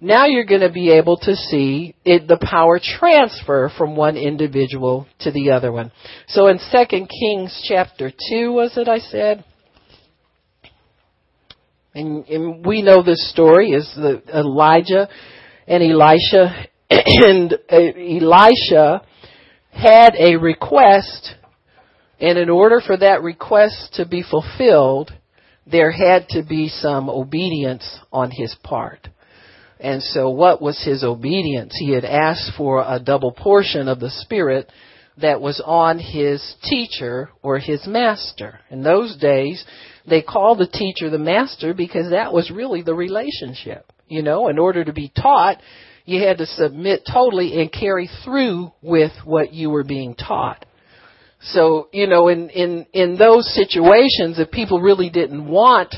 [0.00, 5.06] Now you're going to be able to see it, the power transfer from one individual
[5.20, 5.92] to the other one.
[6.28, 9.44] So in 2 Kings chapter 2, was it I said?
[11.94, 15.08] And, and we know this story is the Elijah
[15.66, 19.02] and Elisha and uh, Elisha
[19.70, 21.34] had a request
[22.20, 25.12] And in order for that request to be fulfilled,
[25.70, 29.08] there had to be some obedience on his part.
[29.78, 31.76] And so what was his obedience?
[31.78, 34.70] He had asked for a double portion of the Spirit
[35.20, 38.60] that was on his teacher or his master.
[38.70, 39.64] In those days,
[40.08, 43.92] they called the teacher the master because that was really the relationship.
[44.08, 45.58] You know, in order to be taught,
[46.08, 50.64] you had to submit totally and carry through with what you were being taught.
[51.42, 55.94] So, you know, in, in, in those situations, if people really didn't want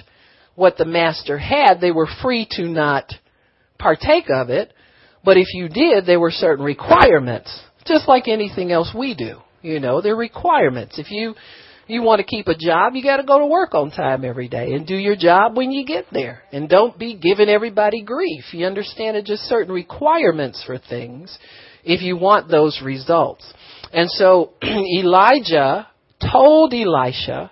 [0.56, 3.04] what the master had, they were free to not
[3.78, 4.72] partake of it.
[5.24, 7.56] But if you did, there were certain requirements,
[7.86, 9.36] just like anything else we do.
[9.62, 10.98] You know, there are requirements.
[10.98, 11.36] If you
[11.90, 14.48] you want to keep a job, you got to go to work on time every
[14.48, 16.42] day and do your job when you get there.
[16.52, 18.44] And don't be giving everybody grief.
[18.52, 21.36] You understand it just certain requirements for things
[21.84, 23.52] if you want those results.
[23.92, 25.88] And so Elijah
[26.32, 27.50] told Elisha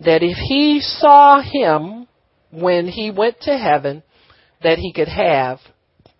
[0.00, 2.06] that if he saw him
[2.50, 4.02] when he went to heaven,
[4.62, 5.58] that he could have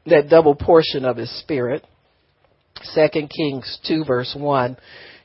[0.07, 1.85] that double portion of his spirit.
[2.83, 4.77] Second Kings 2 verse 1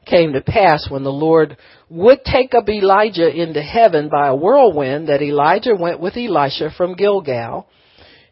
[0.06, 1.58] came to pass when the Lord
[1.90, 6.96] would take up Elijah into heaven by a whirlwind that Elijah went with Elisha from
[6.96, 7.68] Gilgal.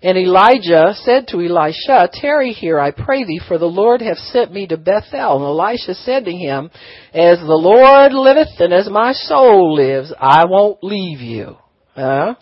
[0.01, 4.53] And Elijah said to Elisha, Tarry here, I pray thee, for the Lord hath sent
[4.53, 5.35] me to Bethel.
[5.35, 6.71] And Elisha said to him,
[7.13, 11.57] As the Lord liveth and as my soul lives, I won't leave you.
[11.95, 12.35] Huh?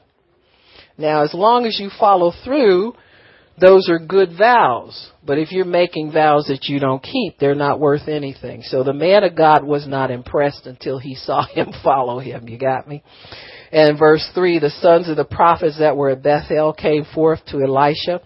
[1.00, 2.94] Now, as long as you follow through,
[3.60, 5.12] those are good vows.
[5.26, 8.62] But if you're making vows that you don't keep, they're not worth anything.
[8.64, 12.48] So the man of God was not impressed until he saw him follow him.
[12.48, 13.04] You got me?
[13.72, 17.62] And verse 3, the sons of the prophets that were at Bethel came forth to
[17.62, 18.22] Elisha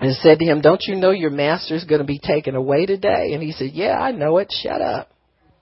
[0.00, 3.32] and said to him, Don't you know your master's going to be taken away today?
[3.32, 4.48] And he said, Yeah, I know it.
[4.62, 5.10] Shut up.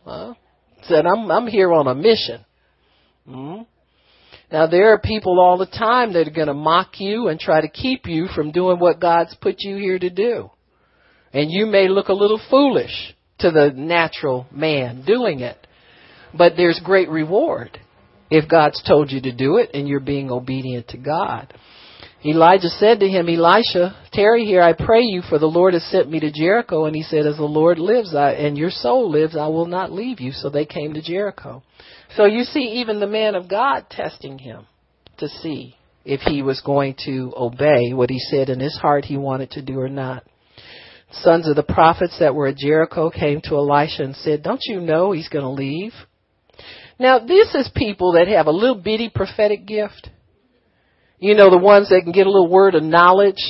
[0.05, 0.37] Well,
[0.83, 2.45] said, I'm, I'm here on a mission.
[3.27, 3.63] hmm
[4.51, 7.61] now there are people all the time that are going to mock you and try
[7.61, 10.51] to keep you from doing what God's put you here to do.
[11.33, 15.59] And you may look a little foolish to the natural man doing it.
[16.33, 17.79] But there's great reward
[18.31, 21.53] if God's told you to do it and you're being obedient to God.
[22.25, 26.11] Elijah said to him, Elisha, tarry here, I pray you, for the Lord has sent
[26.11, 26.87] me to Jericho.
[26.87, 29.93] And he said, As the Lord lives I, and your soul lives, I will not
[29.93, 30.33] leave you.
[30.33, 31.63] So they came to Jericho.
[32.15, 34.67] So you see even the man of God testing him
[35.19, 39.17] to see if he was going to obey what he said in his heart he
[39.17, 40.25] wanted to do or not.
[41.11, 44.81] Sons of the prophets that were at Jericho came to Elisha and said, Don't you
[44.81, 45.93] know he's going to leave?
[46.99, 50.09] Now, this is people that have a little bitty prophetic gift.
[51.19, 53.43] You know, the ones that can get a little word of knowledge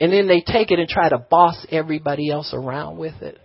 [0.00, 3.38] and then they take it and try to boss everybody else around with it.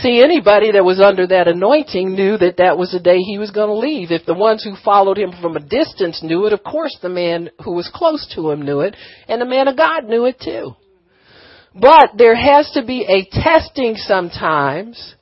[0.00, 3.50] See, anybody that was under that anointing knew that that was the day he was
[3.50, 4.12] going to leave.
[4.12, 7.50] If the ones who followed him from a distance knew it, of course the man
[7.64, 8.94] who was close to him knew it,
[9.26, 10.76] and the man of God knew it too.
[11.74, 15.14] But there has to be a testing sometimes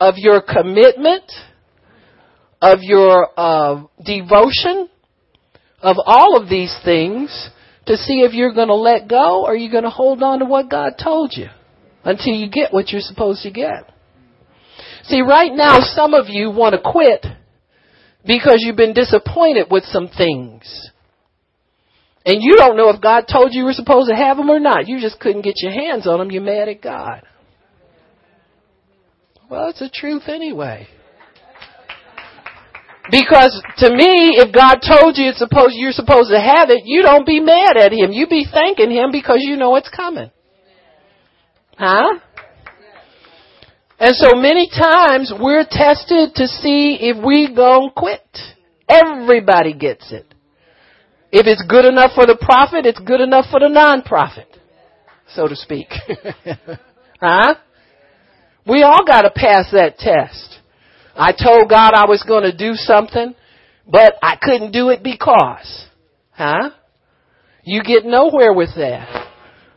[0.00, 1.30] of your commitment,
[2.62, 4.88] of your uh, devotion,
[5.82, 7.50] of all of these things
[7.86, 10.46] to see if you're going to let go or you're going to hold on to
[10.46, 11.48] what God told you
[12.04, 13.93] until you get what you're supposed to get.
[15.04, 17.26] See, right now, some of you want to quit
[18.26, 20.90] because you've been disappointed with some things.
[22.26, 24.58] And you don't know if God told you you were supposed to have them or
[24.58, 24.88] not.
[24.88, 26.30] You just couldn't get your hands on them.
[26.30, 27.22] You're mad at God.
[29.50, 30.88] Well, it's the truth anyway.
[33.10, 37.02] Because to me, if God told you it's supposed you're supposed to have it, you
[37.02, 38.12] don't be mad at him.
[38.12, 40.30] You be thanking him because you know it's coming.
[41.76, 42.20] Huh?
[44.04, 48.20] And so many times we're tested to see if we gon' quit.
[48.86, 50.26] Everybody gets it.
[51.32, 54.58] If it's good enough for the prophet, it's good enough for the non-prophet,
[55.28, 55.88] so to speak.
[57.18, 57.54] huh?
[58.66, 60.58] We all gotta pass that test.
[61.16, 63.34] I told God I was gonna do something,
[63.90, 65.86] but I couldn't do it because.
[66.32, 66.72] Huh?
[67.62, 69.30] You get nowhere with that.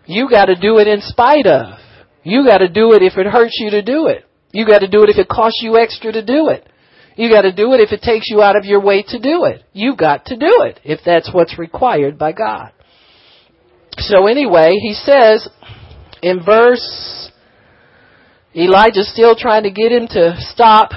[0.06, 1.80] You gotta do it in spite of.
[2.28, 4.26] You got to do it if it hurts you to do it.
[4.52, 6.68] You got to do it if it costs you extra to do it.
[7.16, 9.46] You got to do it if it takes you out of your way to do
[9.46, 9.64] it.
[9.72, 12.74] You got to do it if that's what's required by God.
[13.98, 15.48] So anyway, he says
[16.22, 17.32] in verse
[18.54, 20.92] Elijah's still trying to get him to stop.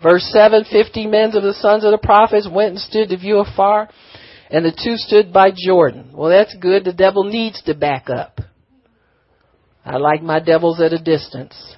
[0.00, 3.38] Verse 7, 50 men of the sons of the prophets went and stood to view
[3.38, 3.88] afar,
[4.48, 6.12] and the two stood by Jordan.
[6.14, 6.84] Well, that's good.
[6.84, 8.38] The devil needs to back up.
[9.84, 11.76] I like my devils at a distance.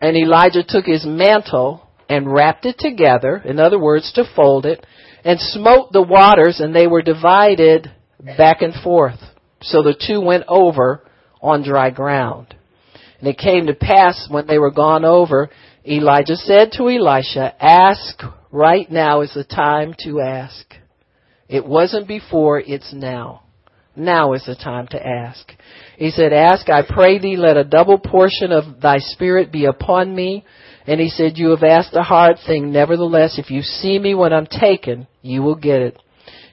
[0.00, 4.84] And Elijah took his mantle and wrapped it together, in other words, to fold it,
[5.24, 7.90] and smote the waters, and they were divided
[8.36, 9.18] back and forth.
[9.62, 11.02] So the two went over
[11.40, 12.54] on dry ground.
[13.18, 15.48] And it came to pass when they were gone over,
[15.86, 20.74] Elijah said to Elisha, Ask right now is the time to ask.
[21.48, 23.42] It wasn't before, it's now.
[23.96, 25.52] Now is the time to ask.
[25.96, 30.14] He said, Ask, I pray thee, let a double portion of thy spirit be upon
[30.14, 30.44] me.
[30.86, 32.72] And he said, You have asked a hard thing.
[32.72, 35.98] Nevertheless, if you see me when I'm taken, you will get it.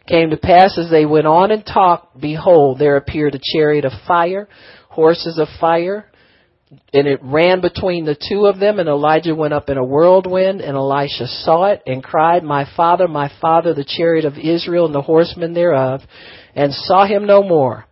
[0.08, 3.92] Came to pass as they went on and talked, behold, there appeared a chariot of
[4.08, 4.48] fire,
[4.90, 6.12] horses of fire,
[6.94, 10.62] and it ran between the two of them, and Elijah went up in a whirlwind,
[10.62, 14.96] and Elisha saw it, and cried, My father, my father, the chariot of Israel, and
[14.96, 16.02] the horsemen thereof,
[16.56, 17.86] and saw him no more.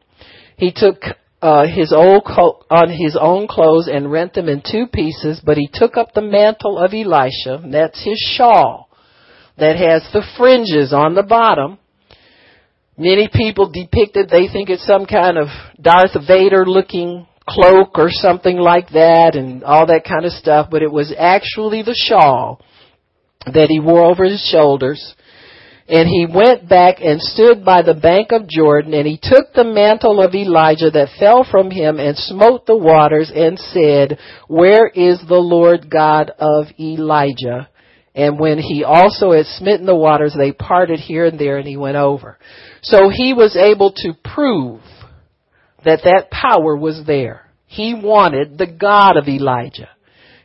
[0.57, 1.01] He took
[1.41, 5.57] uh, his old co- on his own clothes and rent them in two pieces, but
[5.57, 8.89] he took up the mantle of Elisha, that's his shawl,
[9.57, 11.77] that has the fringes on the bottom.
[12.97, 15.47] Many people depict it, they think it's some kind of
[15.81, 20.83] Darth Vader looking cloak or something like that and all that kind of stuff, but
[20.83, 22.61] it was actually the shawl
[23.45, 25.15] that he wore over his shoulders
[25.89, 29.63] and he went back and stood by the bank of Jordan, and he took the
[29.63, 35.19] mantle of Elijah that fell from him and smote the waters and said, Where is
[35.27, 37.69] the Lord God of Elijah?
[38.13, 41.77] And when he also had smitten the waters, they parted here and there, and he
[41.77, 42.37] went over.
[42.83, 44.81] So he was able to prove
[45.85, 47.47] that that power was there.
[47.65, 49.89] He wanted the God of Elijah.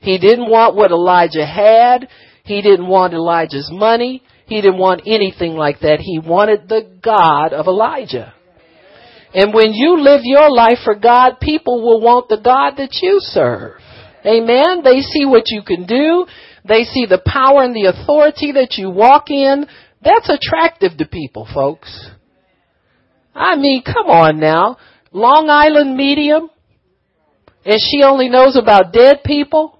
[0.01, 2.09] He didn't want what Elijah had.
[2.45, 4.23] He didn't want Elijah's money.
[4.47, 6.01] He didn't want anything like that.
[6.01, 8.35] He wanted the God of Elijah.
[9.35, 13.19] And when you live your life for God, people will want the God that you
[13.21, 13.81] serve.
[14.25, 14.83] Amen.
[14.85, 16.27] They see what you can do.
[16.67, 19.67] They see the power and the authority that you walk in.
[20.03, 22.11] That's attractive to people, folks.
[23.35, 24.77] I mean, come on now.
[25.13, 26.51] Long Island medium,
[27.65, 29.79] and she only knows about dead people.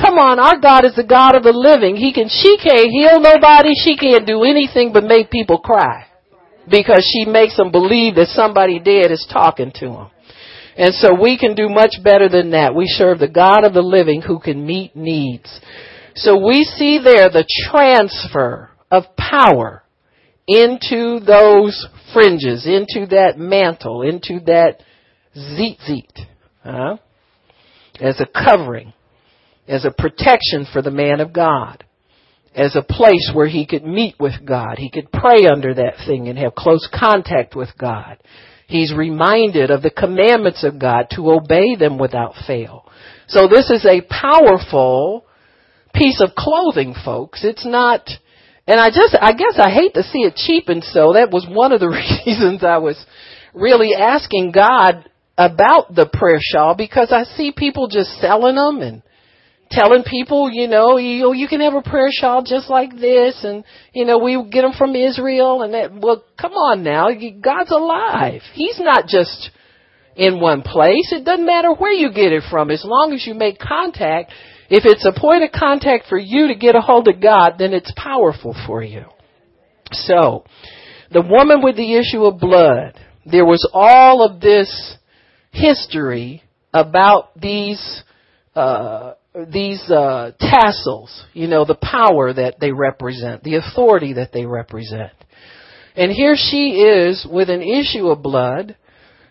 [0.00, 1.94] Come on, our God is the God of the living.
[1.94, 3.74] He can, she can't heal nobody.
[3.74, 6.06] She can't do anything but make people cry.
[6.70, 10.10] Because she makes them believe that somebody dead is talking to them.
[10.76, 12.74] And so we can do much better than that.
[12.74, 15.60] We serve the God of the living who can meet needs.
[16.14, 19.82] So we see there the transfer of power
[20.46, 24.82] into those fringes, into that mantle, into that
[25.36, 26.26] tzitzit,
[26.64, 26.96] uh,
[28.00, 28.92] as a covering
[29.70, 31.84] as a protection for the man of God,
[32.56, 34.78] as a place where he could meet with God.
[34.78, 38.18] He could pray under that thing and have close contact with God.
[38.66, 42.84] He's reminded of the commandments of God to obey them without fail.
[43.28, 45.24] So this is a powerful
[45.94, 47.44] piece of clothing, folks.
[47.44, 48.10] It's not,
[48.66, 51.12] and I just, I guess I hate to see it cheapened so.
[51.12, 51.88] That was one of the
[52.26, 53.04] reasons I was
[53.54, 55.08] really asking God
[55.38, 59.02] about the prayer shawl because I see people just selling them and
[59.70, 63.44] telling people, you know, you, oh, you can have a prayer shawl just like this,
[63.44, 65.92] and you know, we get them from Israel, and that.
[65.94, 67.08] Well, come on now,
[67.40, 68.42] God's alive.
[68.54, 69.50] He's not just
[70.16, 71.12] in one place.
[71.12, 74.32] It doesn't matter where you get it from, as long as you make contact.
[74.68, 77.72] If it's a point of contact for you to get a hold of God, then
[77.72, 79.04] it's powerful for you.
[79.90, 80.44] So,
[81.10, 82.94] the woman with the issue of blood,
[83.26, 84.96] there was all of this
[85.50, 88.04] history about these
[88.54, 94.44] uh, these uh, tassels, you know, the power that they represent, the authority that they
[94.44, 95.12] represent.
[95.94, 98.76] And here she is with an issue of blood,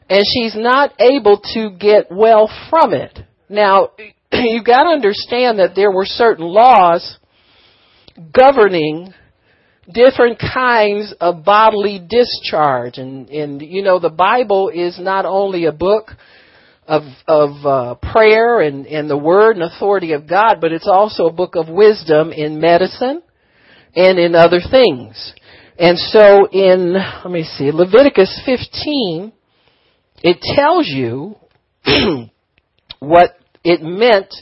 [0.10, 3.20] and she's not able to get well from it.
[3.50, 3.92] Now,
[4.32, 7.18] you've got to understand that there were certain laws
[8.34, 9.14] governing
[9.92, 15.72] different kinds of bodily discharge, and and you know, the Bible is not only a
[15.72, 16.12] book
[16.90, 21.28] of of uh, prayer and and the word and authority of God, but it's also
[21.28, 23.22] a book of wisdom in medicine
[23.96, 25.34] and in other things.
[25.78, 29.32] And so in let me see Leviticus 15
[30.24, 31.36] it tells you
[33.00, 34.34] what it meant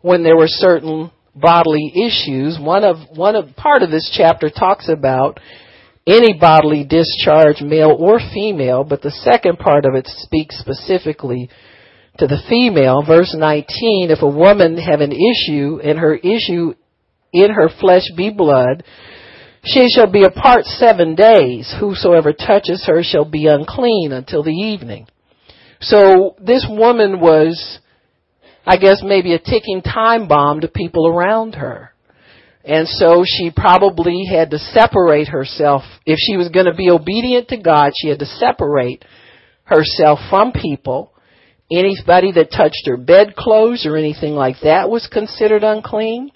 [0.00, 2.58] when there were certain bodily issues.
[2.60, 5.38] One of one of part of this chapter talks about
[6.04, 11.48] any bodily discharge, male or female, but the second part of it speaks specifically
[12.18, 16.74] to the female, verse 19, if a woman have an issue and her issue
[17.32, 18.84] in her flesh be blood,
[19.64, 21.72] she shall be apart seven days.
[21.80, 25.06] Whosoever touches her shall be unclean until the evening.
[25.80, 27.80] So this woman was
[28.64, 31.92] I guess maybe a ticking time bomb to people around her.
[32.64, 35.82] And so she probably had to separate herself.
[36.06, 39.04] If she was going to be obedient to God, she had to separate
[39.64, 41.11] herself from people.
[41.72, 46.30] Anybody that touched her bedclothes or anything like that was considered unclean.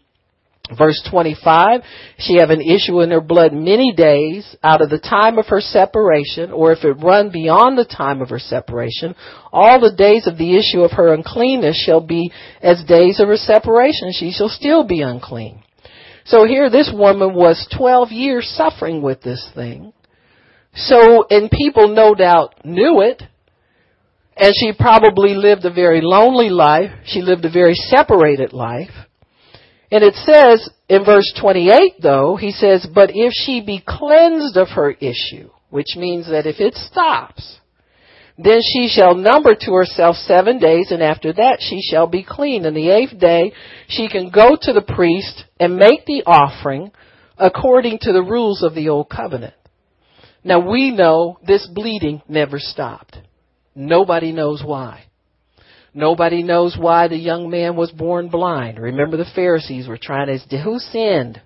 [0.77, 1.83] Verse 25,
[2.19, 5.61] she have an issue in her blood many days out of the time of her
[5.61, 9.15] separation, or if it run beyond the time of her separation,
[9.53, 13.37] all the days of the issue of her uncleanness shall be as days of her
[13.37, 14.11] separation.
[14.13, 15.63] She shall still be unclean.
[16.25, 19.93] So here this woman was 12 years suffering with this thing.
[20.75, 23.23] So, and people no doubt knew it.
[24.37, 26.91] And she probably lived a very lonely life.
[27.07, 28.91] She lived a very separated life.
[29.91, 34.69] And it says in verse 28 though, he says, but if she be cleansed of
[34.71, 37.59] her issue, which means that if it stops,
[38.39, 42.67] then she shall number to herself seven days, and after that she shall be clean.
[42.67, 43.53] And the eighth day
[43.89, 46.93] she can go to the priest and make the offering
[47.39, 49.55] according to the rules of the old covenant.
[50.45, 53.17] Now we know this bleeding never stopped.
[53.77, 55.05] Nobody knows why.
[55.93, 58.79] Nobody knows why the young man was born blind.
[58.79, 61.41] Remember the Pharisees were trying to, who sinned?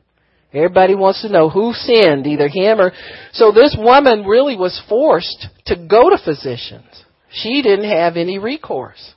[0.53, 2.93] Everybody wants to know who sinned, either him or,
[3.33, 7.05] so this woman really was forced to go to physicians.
[7.31, 9.15] She didn't have any recourse.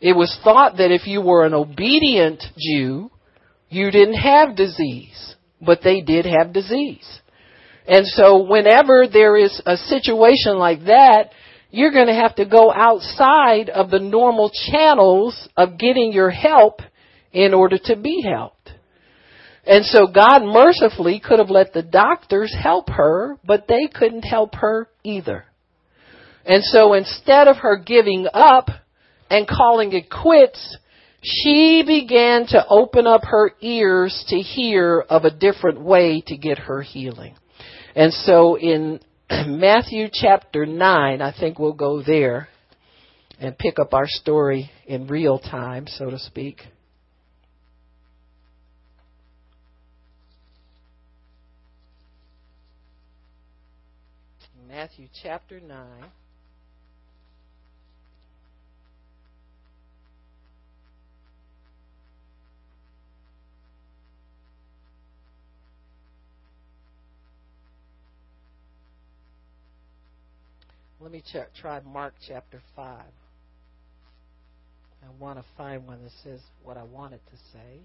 [0.00, 3.10] It was thought that if you were an obedient Jew,
[3.68, 7.20] you didn't have disease, but they did have disease.
[7.86, 11.30] And so whenever there is a situation like that,
[11.74, 16.80] you're going to have to go outside of the normal channels of getting your help
[17.32, 18.70] in order to be helped.
[19.66, 24.54] And so God mercifully could have let the doctors help her, but they couldn't help
[24.54, 25.46] her either.
[26.44, 28.68] And so instead of her giving up
[29.28, 30.78] and calling it quits,
[31.22, 36.58] she began to open up her ears to hear of a different way to get
[36.58, 37.34] her healing.
[37.96, 39.00] And so in
[39.46, 42.48] Matthew chapter 9, I think we'll go there
[43.38, 46.60] and pick up our story in real time, so to speak.
[54.68, 55.78] Matthew chapter 9.
[71.04, 72.98] Let me check, try Mark chapter 5.
[75.02, 77.80] I want to find one that says what I wanted to say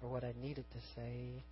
[0.00, 1.42] or what I needed to say.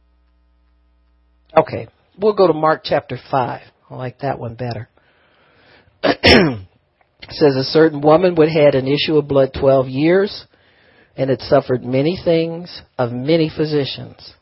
[1.59, 3.62] Okay, we'll go to Mark chapter 5.
[3.91, 4.89] I like that one better.
[6.05, 10.47] says a certain woman would had an issue of blood 12 years
[11.16, 14.34] and had suffered many things of many physicians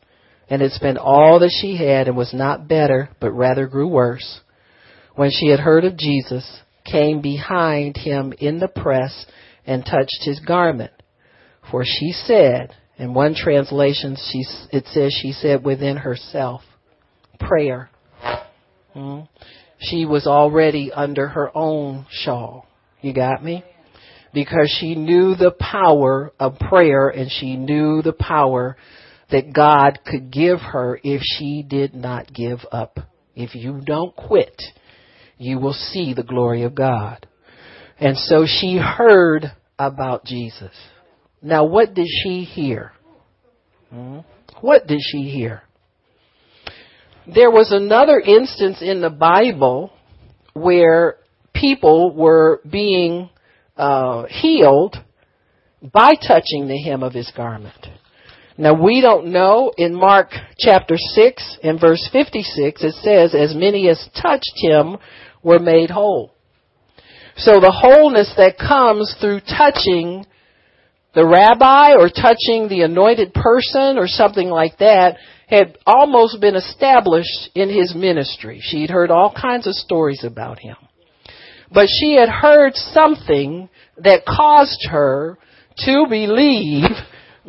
[0.51, 4.43] and had spent all that she had and was not better but rather grew worse
[5.15, 9.27] when she had heard of Jesus, came behind him in the press
[9.67, 10.93] and touched his garment.
[11.71, 16.63] For she said, in one translation, she, it says she said within herself,
[17.41, 17.91] prayer.
[18.93, 19.21] Hmm?
[19.81, 22.67] She was already under her own shawl.
[23.01, 23.65] You got me?
[24.33, 28.77] Because she knew the power of prayer and she knew the power
[29.31, 32.99] that God could give her if she did not give up.
[33.35, 34.61] If you don't quit,
[35.39, 37.27] you will see the glory of God.
[37.99, 40.73] And so she heard about Jesus.
[41.43, 42.93] Now, what did she hear?
[43.91, 44.21] Hmm?
[44.61, 45.63] What did she hear?
[47.33, 49.93] There was another instance in the Bible
[50.53, 51.17] where
[51.55, 53.31] people were being
[53.77, 54.97] uh, healed
[55.93, 57.87] by touching the hem of his garment.
[58.57, 63.89] Now we don't know in Mark chapter 6 and verse 56 it says as many
[63.89, 64.97] as touched him
[65.43, 66.33] were made whole.
[67.37, 70.25] So the wholeness that comes through touching
[71.15, 75.17] the rabbi or touching the anointed person or something like that
[75.49, 78.61] had almost been established in his ministry.
[78.63, 80.77] She'd heard all kinds of stories about him.
[81.73, 85.39] But she had heard something that caused her
[85.79, 86.91] to believe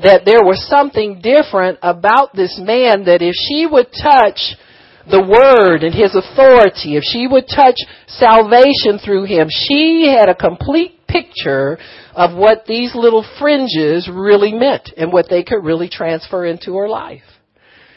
[0.01, 4.55] that there was something different about this man that if she would touch
[5.09, 7.77] the word and his authority, if she would touch
[8.07, 11.77] salvation through him, she had a complete picture
[12.13, 16.89] of what these little fringes really meant and what they could really transfer into her
[16.89, 17.23] life.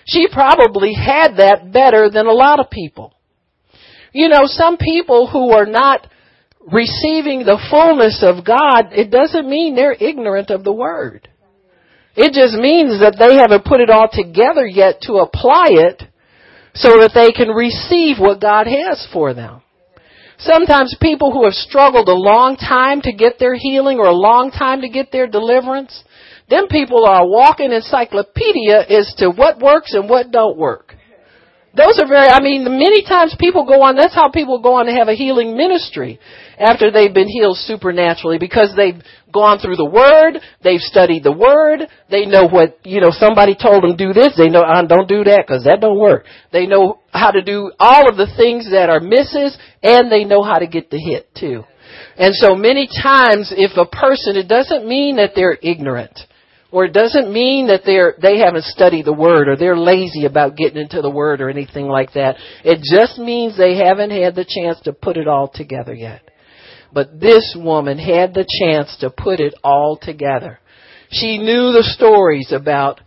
[0.06, 3.14] She probably had that better than a lot of people.
[4.12, 6.06] You know, some people who are not
[6.72, 11.28] receiving the fullness of God, it doesn't mean they're ignorant of the Word.
[12.18, 16.02] It just means that they haven't put it all together yet to apply it
[16.74, 19.62] so that they can receive what God has for them.
[20.38, 24.50] Sometimes people who have struggled a long time to get their healing or a long
[24.50, 26.02] time to get their deliverance,
[26.50, 30.96] them people are walking encyclopedia as to what works and what don't work.
[31.76, 34.86] Those are very, I mean, many times people go on, that's how people go on
[34.86, 36.18] to have a healing ministry
[36.58, 39.00] after they've been healed supernaturally because they've
[39.32, 43.84] gone through the Word, they've studied the Word, they know what, you know, somebody told
[43.84, 46.24] them do this, they know, uh, don't do that because that don't work.
[46.52, 50.42] They know how to do all of the things that are misses and they know
[50.42, 51.64] how to get the hit too.
[52.16, 56.18] And so many times if a person, it doesn't mean that they're ignorant.
[56.70, 60.56] Or it doesn't mean that they're, they haven't studied the Word or they're lazy about
[60.56, 62.36] getting into the Word or anything like that.
[62.62, 66.28] It just means they haven't had the chance to put it all together yet.
[66.92, 70.58] But this woman had the chance to put it all together.
[71.10, 73.00] She knew the stories about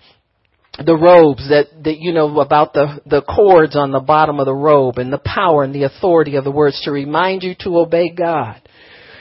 [0.84, 4.56] the robes that, that you know about the the cords on the bottom of the
[4.56, 8.10] robe and the power and the authority of the words to remind you to obey
[8.10, 8.62] God.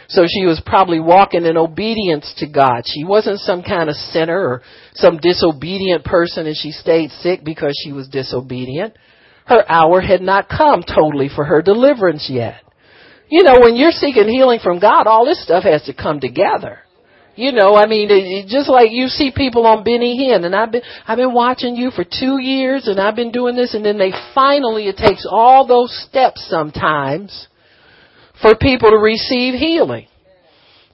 [0.08, 2.82] So she was probably walking in obedience to God.
[2.84, 4.62] She wasn't some kind of sinner or
[4.94, 8.94] some disobedient person and she stayed sick because she was disobedient.
[9.46, 12.62] Her hour had not come totally for her deliverance yet.
[13.30, 16.80] You know, when you're seeking healing from God, all this stuff has to come together.
[17.36, 20.54] You know, I mean, it, it, just like you see people on Benny Hinn, and
[20.54, 23.84] I've been I've been watching you for two years, and I've been doing this, and
[23.84, 27.46] then they finally it takes all those steps sometimes
[28.42, 30.08] for people to receive healing,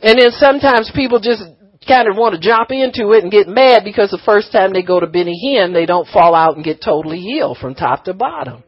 [0.03, 1.43] and then sometimes people just
[1.89, 4.83] kind of want to jump into it and get mad because the first time they
[4.83, 8.13] go to Benny Hinn, they don't fall out and get totally healed from top to
[8.13, 8.63] bottom.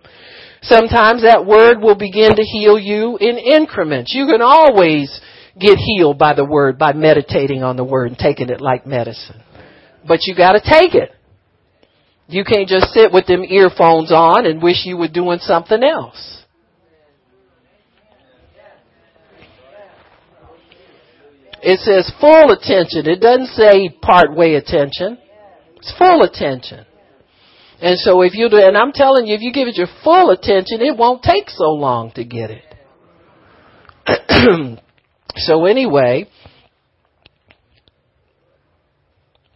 [0.62, 4.12] Sometimes that word will begin to heal you in increments.
[4.14, 5.20] You can always
[5.58, 9.42] get healed by the word, by meditating on the word and taking it like medicine.
[10.06, 11.12] But you gotta take it.
[12.28, 16.44] You can't just sit with them earphones on and wish you were doing something else.
[21.60, 23.10] It says full attention.
[23.10, 25.18] It doesn't say part way attention.
[25.76, 26.84] It's full attention.
[27.80, 30.30] And so if you do, and I'm telling you, if you give it your full
[30.30, 32.64] attention, it won't take so long to get it.
[35.36, 36.28] so anyway,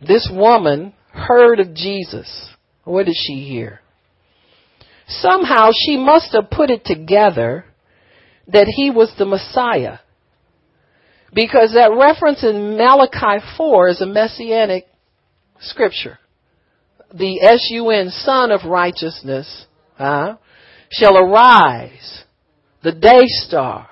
[0.01, 2.51] this woman heard of Jesus.
[2.85, 3.81] What did she hear?
[5.09, 7.65] Somehow she must have put it together
[8.47, 9.99] that he was the Messiah.
[11.35, 14.87] Because that reference in Malachi 4 is a messianic
[15.61, 16.19] scripture
[17.15, 19.67] the S-U-N, Sun of Righteousness,
[19.99, 20.35] uh,
[20.91, 22.25] shall arise.
[22.83, 23.89] The day star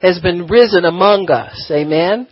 [0.00, 1.70] has been risen among us.
[1.70, 2.28] Amen.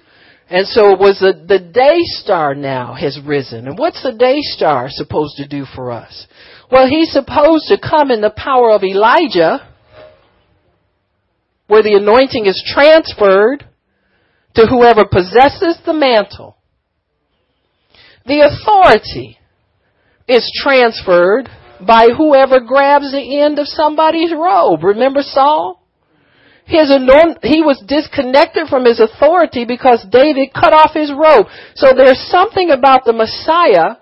[0.51, 3.67] And so it was the, the day star now has risen.
[3.67, 6.27] And what's the day star supposed to do for us?
[6.71, 9.69] Well, he's supposed to come in the power of Elijah,
[11.67, 13.69] where the anointing is transferred
[14.55, 16.57] to whoever possesses the mantle.
[18.25, 19.38] The authority
[20.29, 21.49] is transferred
[21.85, 24.83] by whoever grabs the end of somebody's robe.
[24.85, 25.83] Remember Saul?
[26.67, 26.93] His
[27.43, 31.47] he was disconnected from his authority because David cut off his robe.
[31.75, 33.97] So there's something about the Messiah.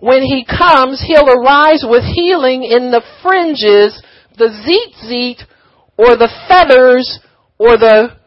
[0.00, 4.02] When he comes, he'll arise with healing in the fringes,
[4.36, 5.48] the zit
[5.96, 7.20] or the feathers,
[7.58, 8.18] or the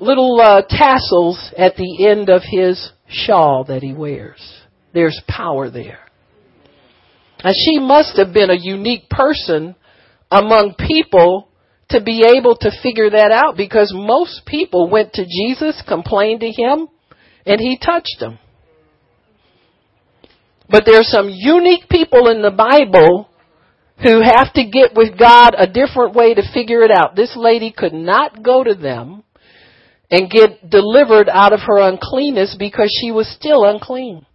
[0.00, 4.62] little uh, tassels at the end of his shawl that he wears.
[4.92, 6.00] There's power there.
[7.42, 9.74] And she must have been a unique person
[10.30, 11.48] among people
[11.90, 16.50] to be able to figure that out because most people went to Jesus, complained to
[16.50, 16.88] him,
[17.44, 18.38] and he touched them.
[20.68, 23.28] But there are some unique people in the Bible
[24.02, 27.14] who have to get with God a different way to figure it out.
[27.14, 29.22] This lady could not go to them
[30.10, 34.26] and get delivered out of her uncleanness because she was still unclean.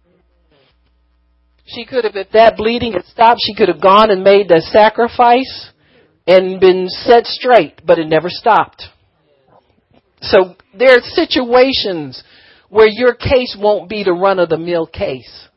[1.68, 4.62] She could have, if that bleeding had stopped, she could have gone and made the
[4.72, 5.70] sacrifice
[6.26, 8.84] and been set straight, but it never stopped.
[10.22, 12.22] So there are situations
[12.70, 15.48] where your case won't be the run of the mill case.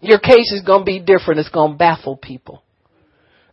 [0.00, 1.40] Your case is going to be different.
[1.40, 2.62] It's going to baffle people.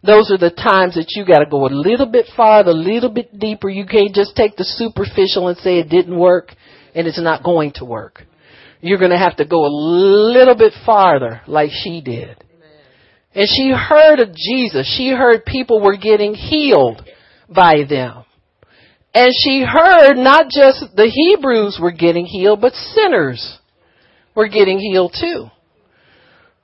[0.04, 3.10] Those are the times that you got to go a little bit farther, a little
[3.10, 3.68] bit deeper.
[3.68, 6.54] You can't just take the superficial and say it didn't work
[6.96, 8.24] and it's not going to work
[8.82, 12.44] you're going to have to go a little bit farther like she did.
[13.34, 14.92] And she heard of Jesus.
[14.98, 17.04] She heard people were getting healed
[17.54, 18.24] by them.
[19.14, 23.60] And she heard not just the Hebrews were getting healed, but sinners
[24.36, 25.50] were getting healed too.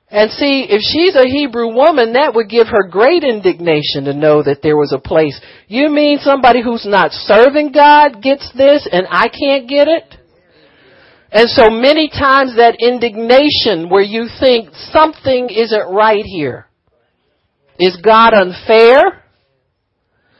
[0.08, 4.42] And see, if she's a Hebrew woman, that would give her great indignation to know
[4.44, 5.40] that there was a place.
[5.66, 10.14] You mean somebody who's not serving God gets this and I can't get it?
[11.34, 16.68] And so many times that indignation where you think something isn't right here.
[17.76, 19.24] Is God unfair?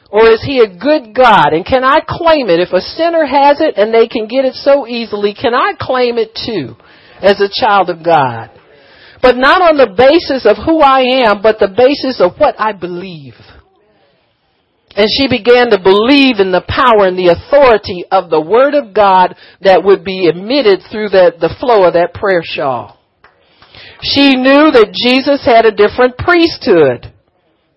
[0.09, 1.53] Or is he a good God?
[1.53, 2.61] And can I claim it?
[2.61, 6.17] If a sinner has it and they can get it so easily, can I claim
[6.17, 6.77] it too
[7.21, 8.53] as a child of God?
[9.21, 12.71] But not on the basis of who I am, but the basis of what I
[12.71, 13.35] believe.
[14.97, 18.95] And she began to believe in the power and the authority of the Word of
[18.95, 23.01] God that would be emitted through the, the flow of that prayer shawl.
[24.03, 27.13] She knew that Jesus had a different priesthood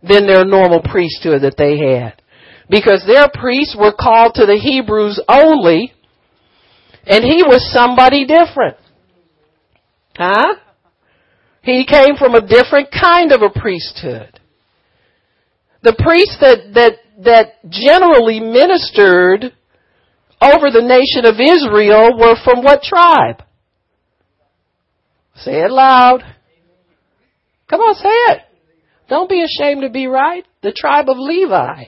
[0.03, 2.21] than their normal priesthood that they had
[2.69, 5.93] because their priests were called to the Hebrews only,
[7.05, 8.77] and he was somebody different.
[10.15, 10.55] Huh?
[11.61, 14.39] He came from a different kind of a priesthood.
[15.83, 19.53] The priests that, that, that generally ministered
[20.39, 23.43] over the nation of Israel were from what tribe?
[25.35, 26.23] Say it loud.
[27.69, 28.41] Come on, say it.
[29.09, 30.45] Don't be ashamed to be right.
[30.61, 31.85] The tribe of Levi.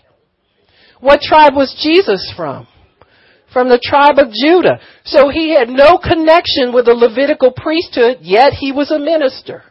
[1.00, 2.68] What tribe was Jesus from?
[3.52, 4.80] From the tribe of Judah.
[5.06, 9.64] So he had no connection with the Levitical priesthood, yet he was a minister.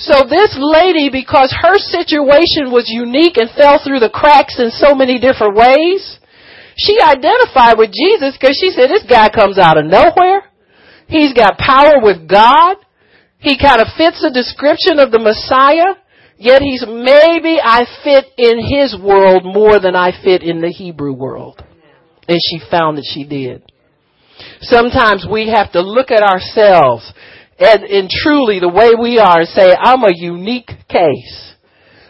[0.00, 4.94] So this lady, because her situation was unique and fell through the cracks in so
[4.96, 6.16] many different ways,
[6.80, 10.48] she identified with Jesus because she said, this guy comes out of nowhere.
[11.06, 12.80] He's got power with God.
[13.44, 16.00] He kind of fits the description of the Messiah.
[16.38, 21.12] Yet he's maybe I fit in his world more than I fit in the Hebrew
[21.12, 21.62] world.
[22.26, 23.70] And she found that she did.
[24.62, 27.12] Sometimes we have to look at ourselves
[27.60, 31.54] and, and truly the way we are and say, I'm a unique case.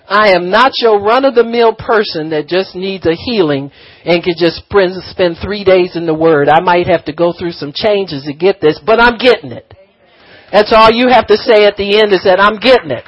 [0.08, 3.70] I am not your run of the mill person that just needs a healing
[4.04, 6.48] and can just spend, spend three days in the Word.
[6.48, 9.72] I might have to go through some changes to get this, but I'm getting it.
[10.52, 13.04] That's all you have to say at the end is that I'm getting it.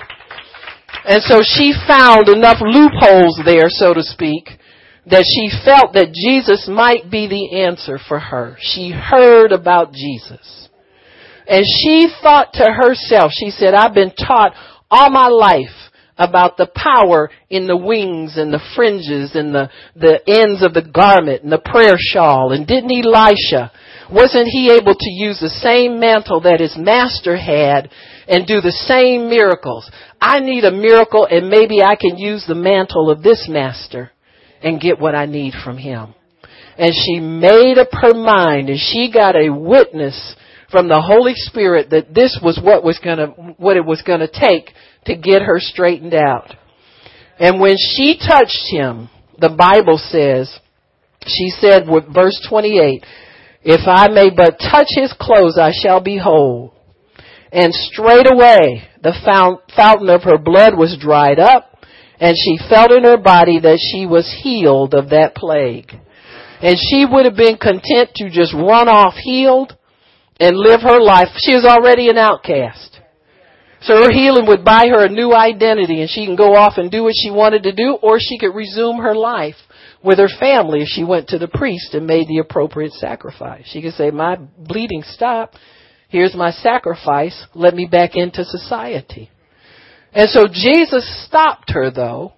[1.04, 4.46] And so she found enough loopholes there, so to speak,
[5.06, 8.56] that she felt that Jesus might be the answer for her.
[8.60, 10.68] She heard about Jesus.
[11.46, 14.54] And she thought to herself, she said, I've been taught
[14.90, 20.20] all my life about the power in the wings and the fringes and the, the
[20.28, 22.52] ends of the garment and the prayer shawl.
[22.52, 23.72] And didn't Elisha,
[24.10, 27.90] wasn't he able to use the same mantle that his master had
[28.28, 29.90] and do the same miracles.
[30.20, 34.12] I need a miracle and maybe I can use the mantle of this master
[34.62, 36.14] and get what I need from him.
[36.78, 40.36] And she made up her mind and she got a witness
[40.72, 43.26] from the Holy Spirit that this was what was gonna,
[43.58, 44.72] what it was gonna take
[45.04, 46.56] to get her straightened out.
[47.38, 50.58] And when she touched him, the Bible says,
[51.26, 53.04] she said with verse 28,
[53.64, 56.74] if I may but touch his clothes, I shall be whole.
[57.52, 59.14] And straightway the
[59.76, 61.68] fountain of her blood was dried up,
[62.18, 65.92] and she felt in her body that she was healed of that plague.
[66.62, 69.76] And she would have been content to just run off healed
[70.40, 71.28] and live her life.
[71.44, 73.00] She was already an outcast.
[73.82, 76.90] So her healing would buy her a new identity and she can go off and
[76.90, 79.56] do what she wanted to do or she could resume her life
[80.04, 83.64] with her family if she went to the priest and made the appropriate sacrifice.
[83.66, 85.58] She could say, my bleeding stopped.
[86.08, 87.46] Here's my sacrifice.
[87.54, 89.30] Let me back into society.
[90.12, 92.34] And so Jesus stopped her though,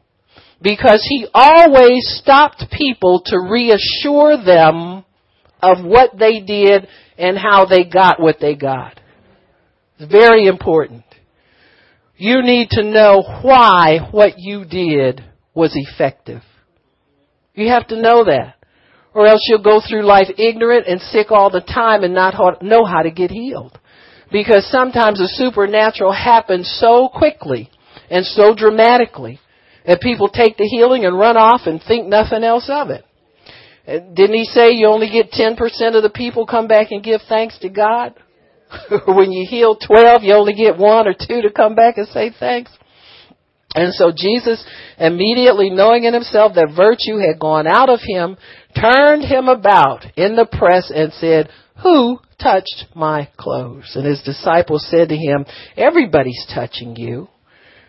[0.63, 5.05] because he always stopped people to reassure them
[5.61, 6.89] of what they did
[7.19, 9.01] and how they got what they got.
[9.99, 11.05] It's very important.
[12.17, 15.23] You need to know why what you did
[15.55, 16.43] was effective.
[17.55, 18.57] You have to know that
[19.15, 22.85] or else you'll go through life ignorant and sick all the time and not know
[22.85, 23.79] how to get healed.
[24.31, 27.71] Because sometimes the supernatural happens so quickly
[28.11, 29.39] and so dramatically
[29.87, 33.05] that people take the healing and run off and think nothing else of it.
[33.87, 35.59] Didn't he say you only get 10%
[35.95, 38.15] of the people come back and give thanks to God?
[39.07, 42.31] when you heal 12, you only get one or two to come back and say
[42.39, 42.71] thanks.
[43.75, 44.65] And so Jesus,
[44.99, 48.37] immediately knowing in himself that virtue had gone out of him,
[48.81, 51.51] turned him about in the press and said,
[51.83, 53.93] Who touched my clothes?
[53.97, 55.45] And his disciples said to him,
[55.77, 57.29] Everybody's touching you.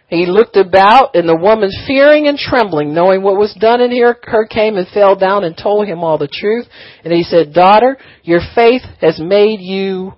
[0.08, 4.18] He looked about, and the woman, fearing and trembling, knowing what was done in her,
[4.24, 6.68] her, came and fell down and told him all the truth.
[7.04, 10.14] And he said, Daughter, your faith has made you,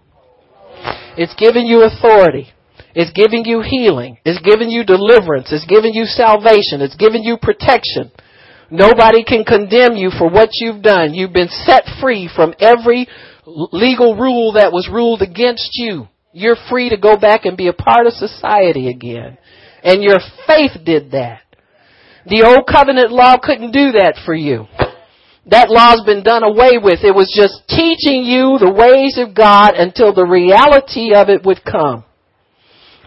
[1.18, 2.50] it's given you authority.
[2.94, 4.18] It's giving you healing.
[4.26, 5.52] It's giving you deliverance.
[5.52, 6.82] It's giving you salvation.
[6.82, 8.12] It's giving you protection.
[8.70, 11.14] Nobody can condemn you for what you've done.
[11.14, 13.08] You've been set free from every
[13.46, 16.08] legal rule that was ruled against you.
[16.34, 19.38] You're free to go back and be a part of society again.
[19.84, 21.42] And your faith did that.
[22.26, 24.66] The old covenant law couldn't do that for you.
[25.50, 27.00] That law's been done away with.
[27.04, 31.64] It was just teaching you the ways of God until the reality of it would
[31.64, 32.04] come.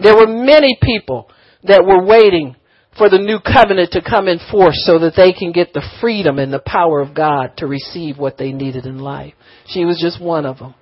[0.02, 1.28] There were many people
[1.64, 2.56] that were waiting
[2.96, 6.38] for the new covenant to come in force so that they can get the freedom
[6.38, 9.34] and the power of God to receive what they needed in life.
[9.66, 10.74] She was just one of them.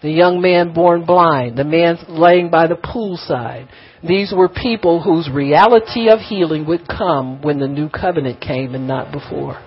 [0.00, 3.68] The young man born blind, the man laying by the poolside.
[4.06, 8.86] These were people whose reality of healing would come when the new covenant came and
[8.86, 9.58] not before.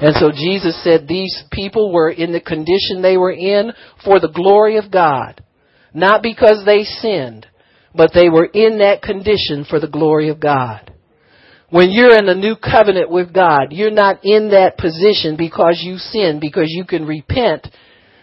[0.00, 3.72] And so Jesus said these people were in the condition they were in
[4.04, 5.42] for the glory of God.
[5.92, 7.46] Not because they sinned,
[7.94, 10.92] but they were in that condition for the glory of God.
[11.70, 15.98] When you're in a new covenant with God, you're not in that position because you
[15.98, 17.66] sin, because you can repent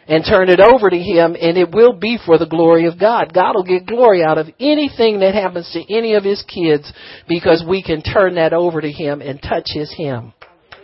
[0.08, 3.34] and turn it over to Him and it will be for the glory of God.
[3.34, 6.92] God will get glory out of anything that happens to any of His kids
[7.28, 10.34] because we can turn that over to Him and touch His hem.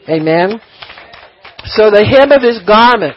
[0.09, 0.59] Amen.
[1.65, 3.15] So the hem of His garment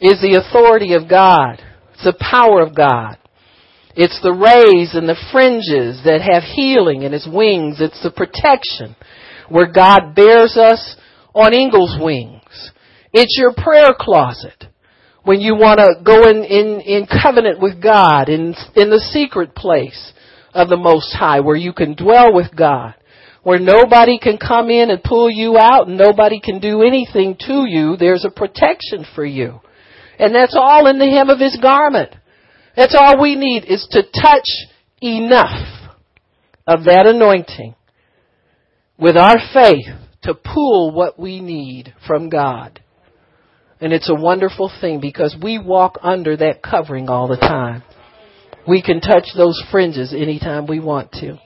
[0.00, 1.60] is the authority of God.
[1.94, 3.16] It's the power of God.
[3.96, 7.80] It's the rays and the fringes that have healing in His wings.
[7.80, 8.94] It's the protection
[9.48, 10.96] where God bears us
[11.34, 12.70] on eagle's wings.
[13.12, 14.69] It's your prayer closet
[15.24, 19.54] when you want to go in, in, in covenant with God, in, in the secret
[19.54, 20.12] place
[20.54, 22.94] of the Most High, where you can dwell with God,
[23.42, 27.64] where nobody can come in and pull you out and nobody can do anything to
[27.66, 29.60] you, there's a protection for you.
[30.18, 32.14] And that's all in the hem of His garment.
[32.76, 34.48] That's all we need is to touch
[35.00, 35.90] enough
[36.66, 37.74] of that anointing
[38.98, 39.86] with our faith
[40.22, 42.80] to pull what we need from God.
[43.80, 47.82] And it's a wonderful thing because we walk under that covering all the time.
[48.68, 51.38] We can touch those fringes anytime we want to.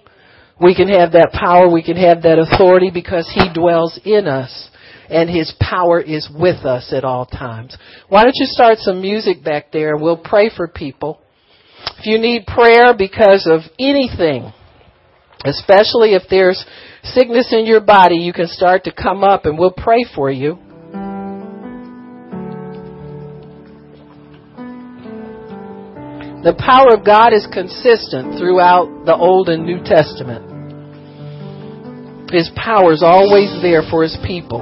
[0.60, 4.70] We can have that power, we can have that authority because He dwells in us
[5.08, 7.76] and His power is with us at all times.
[8.08, 11.20] Why don't you start some music back there and we'll pray for people.
[11.98, 14.52] If you need prayer because of anything,
[15.44, 16.64] especially if there's
[17.02, 20.58] sickness in your body, you can start to come up and we'll pray for you.
[26.44, 30.44] The power of God is consistent throughout the Old and New Testament.
[32.28, 34.60] His power is always there for His people.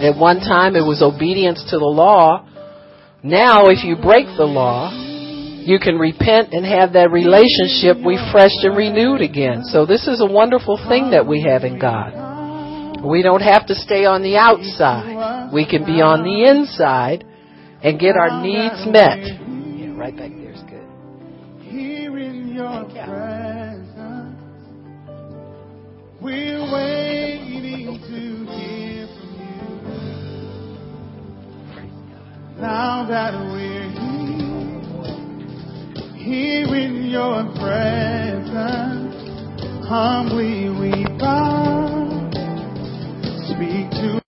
[0.00, 2.48] At one time it was obedience to the law.
[3.22, 4.88] Now if you break the law,
[5.60, 9.68] you can repent and have that relationship refreshed and renewed again.
[9.68, 13.04] So this is a wonderful thing that we have in God.
[13.04, 15.52] We don't have to stay on the outside.
[15.52, 17.28] We can be on the inside
[17.84, 19.20] and get our needs met.
[19.20, 20.39] Yeah, right back
[22.60, 24.38] your presence.
[26.20, 28.20] We're waiting to
[28.52, 29.80] hear from you.
[32.60, 34.82] Now that we're here,
[36.18, 39.16] here in your presence,
[39.88, 42.30] humbly we bow.
[43.48, 44.19] Speak to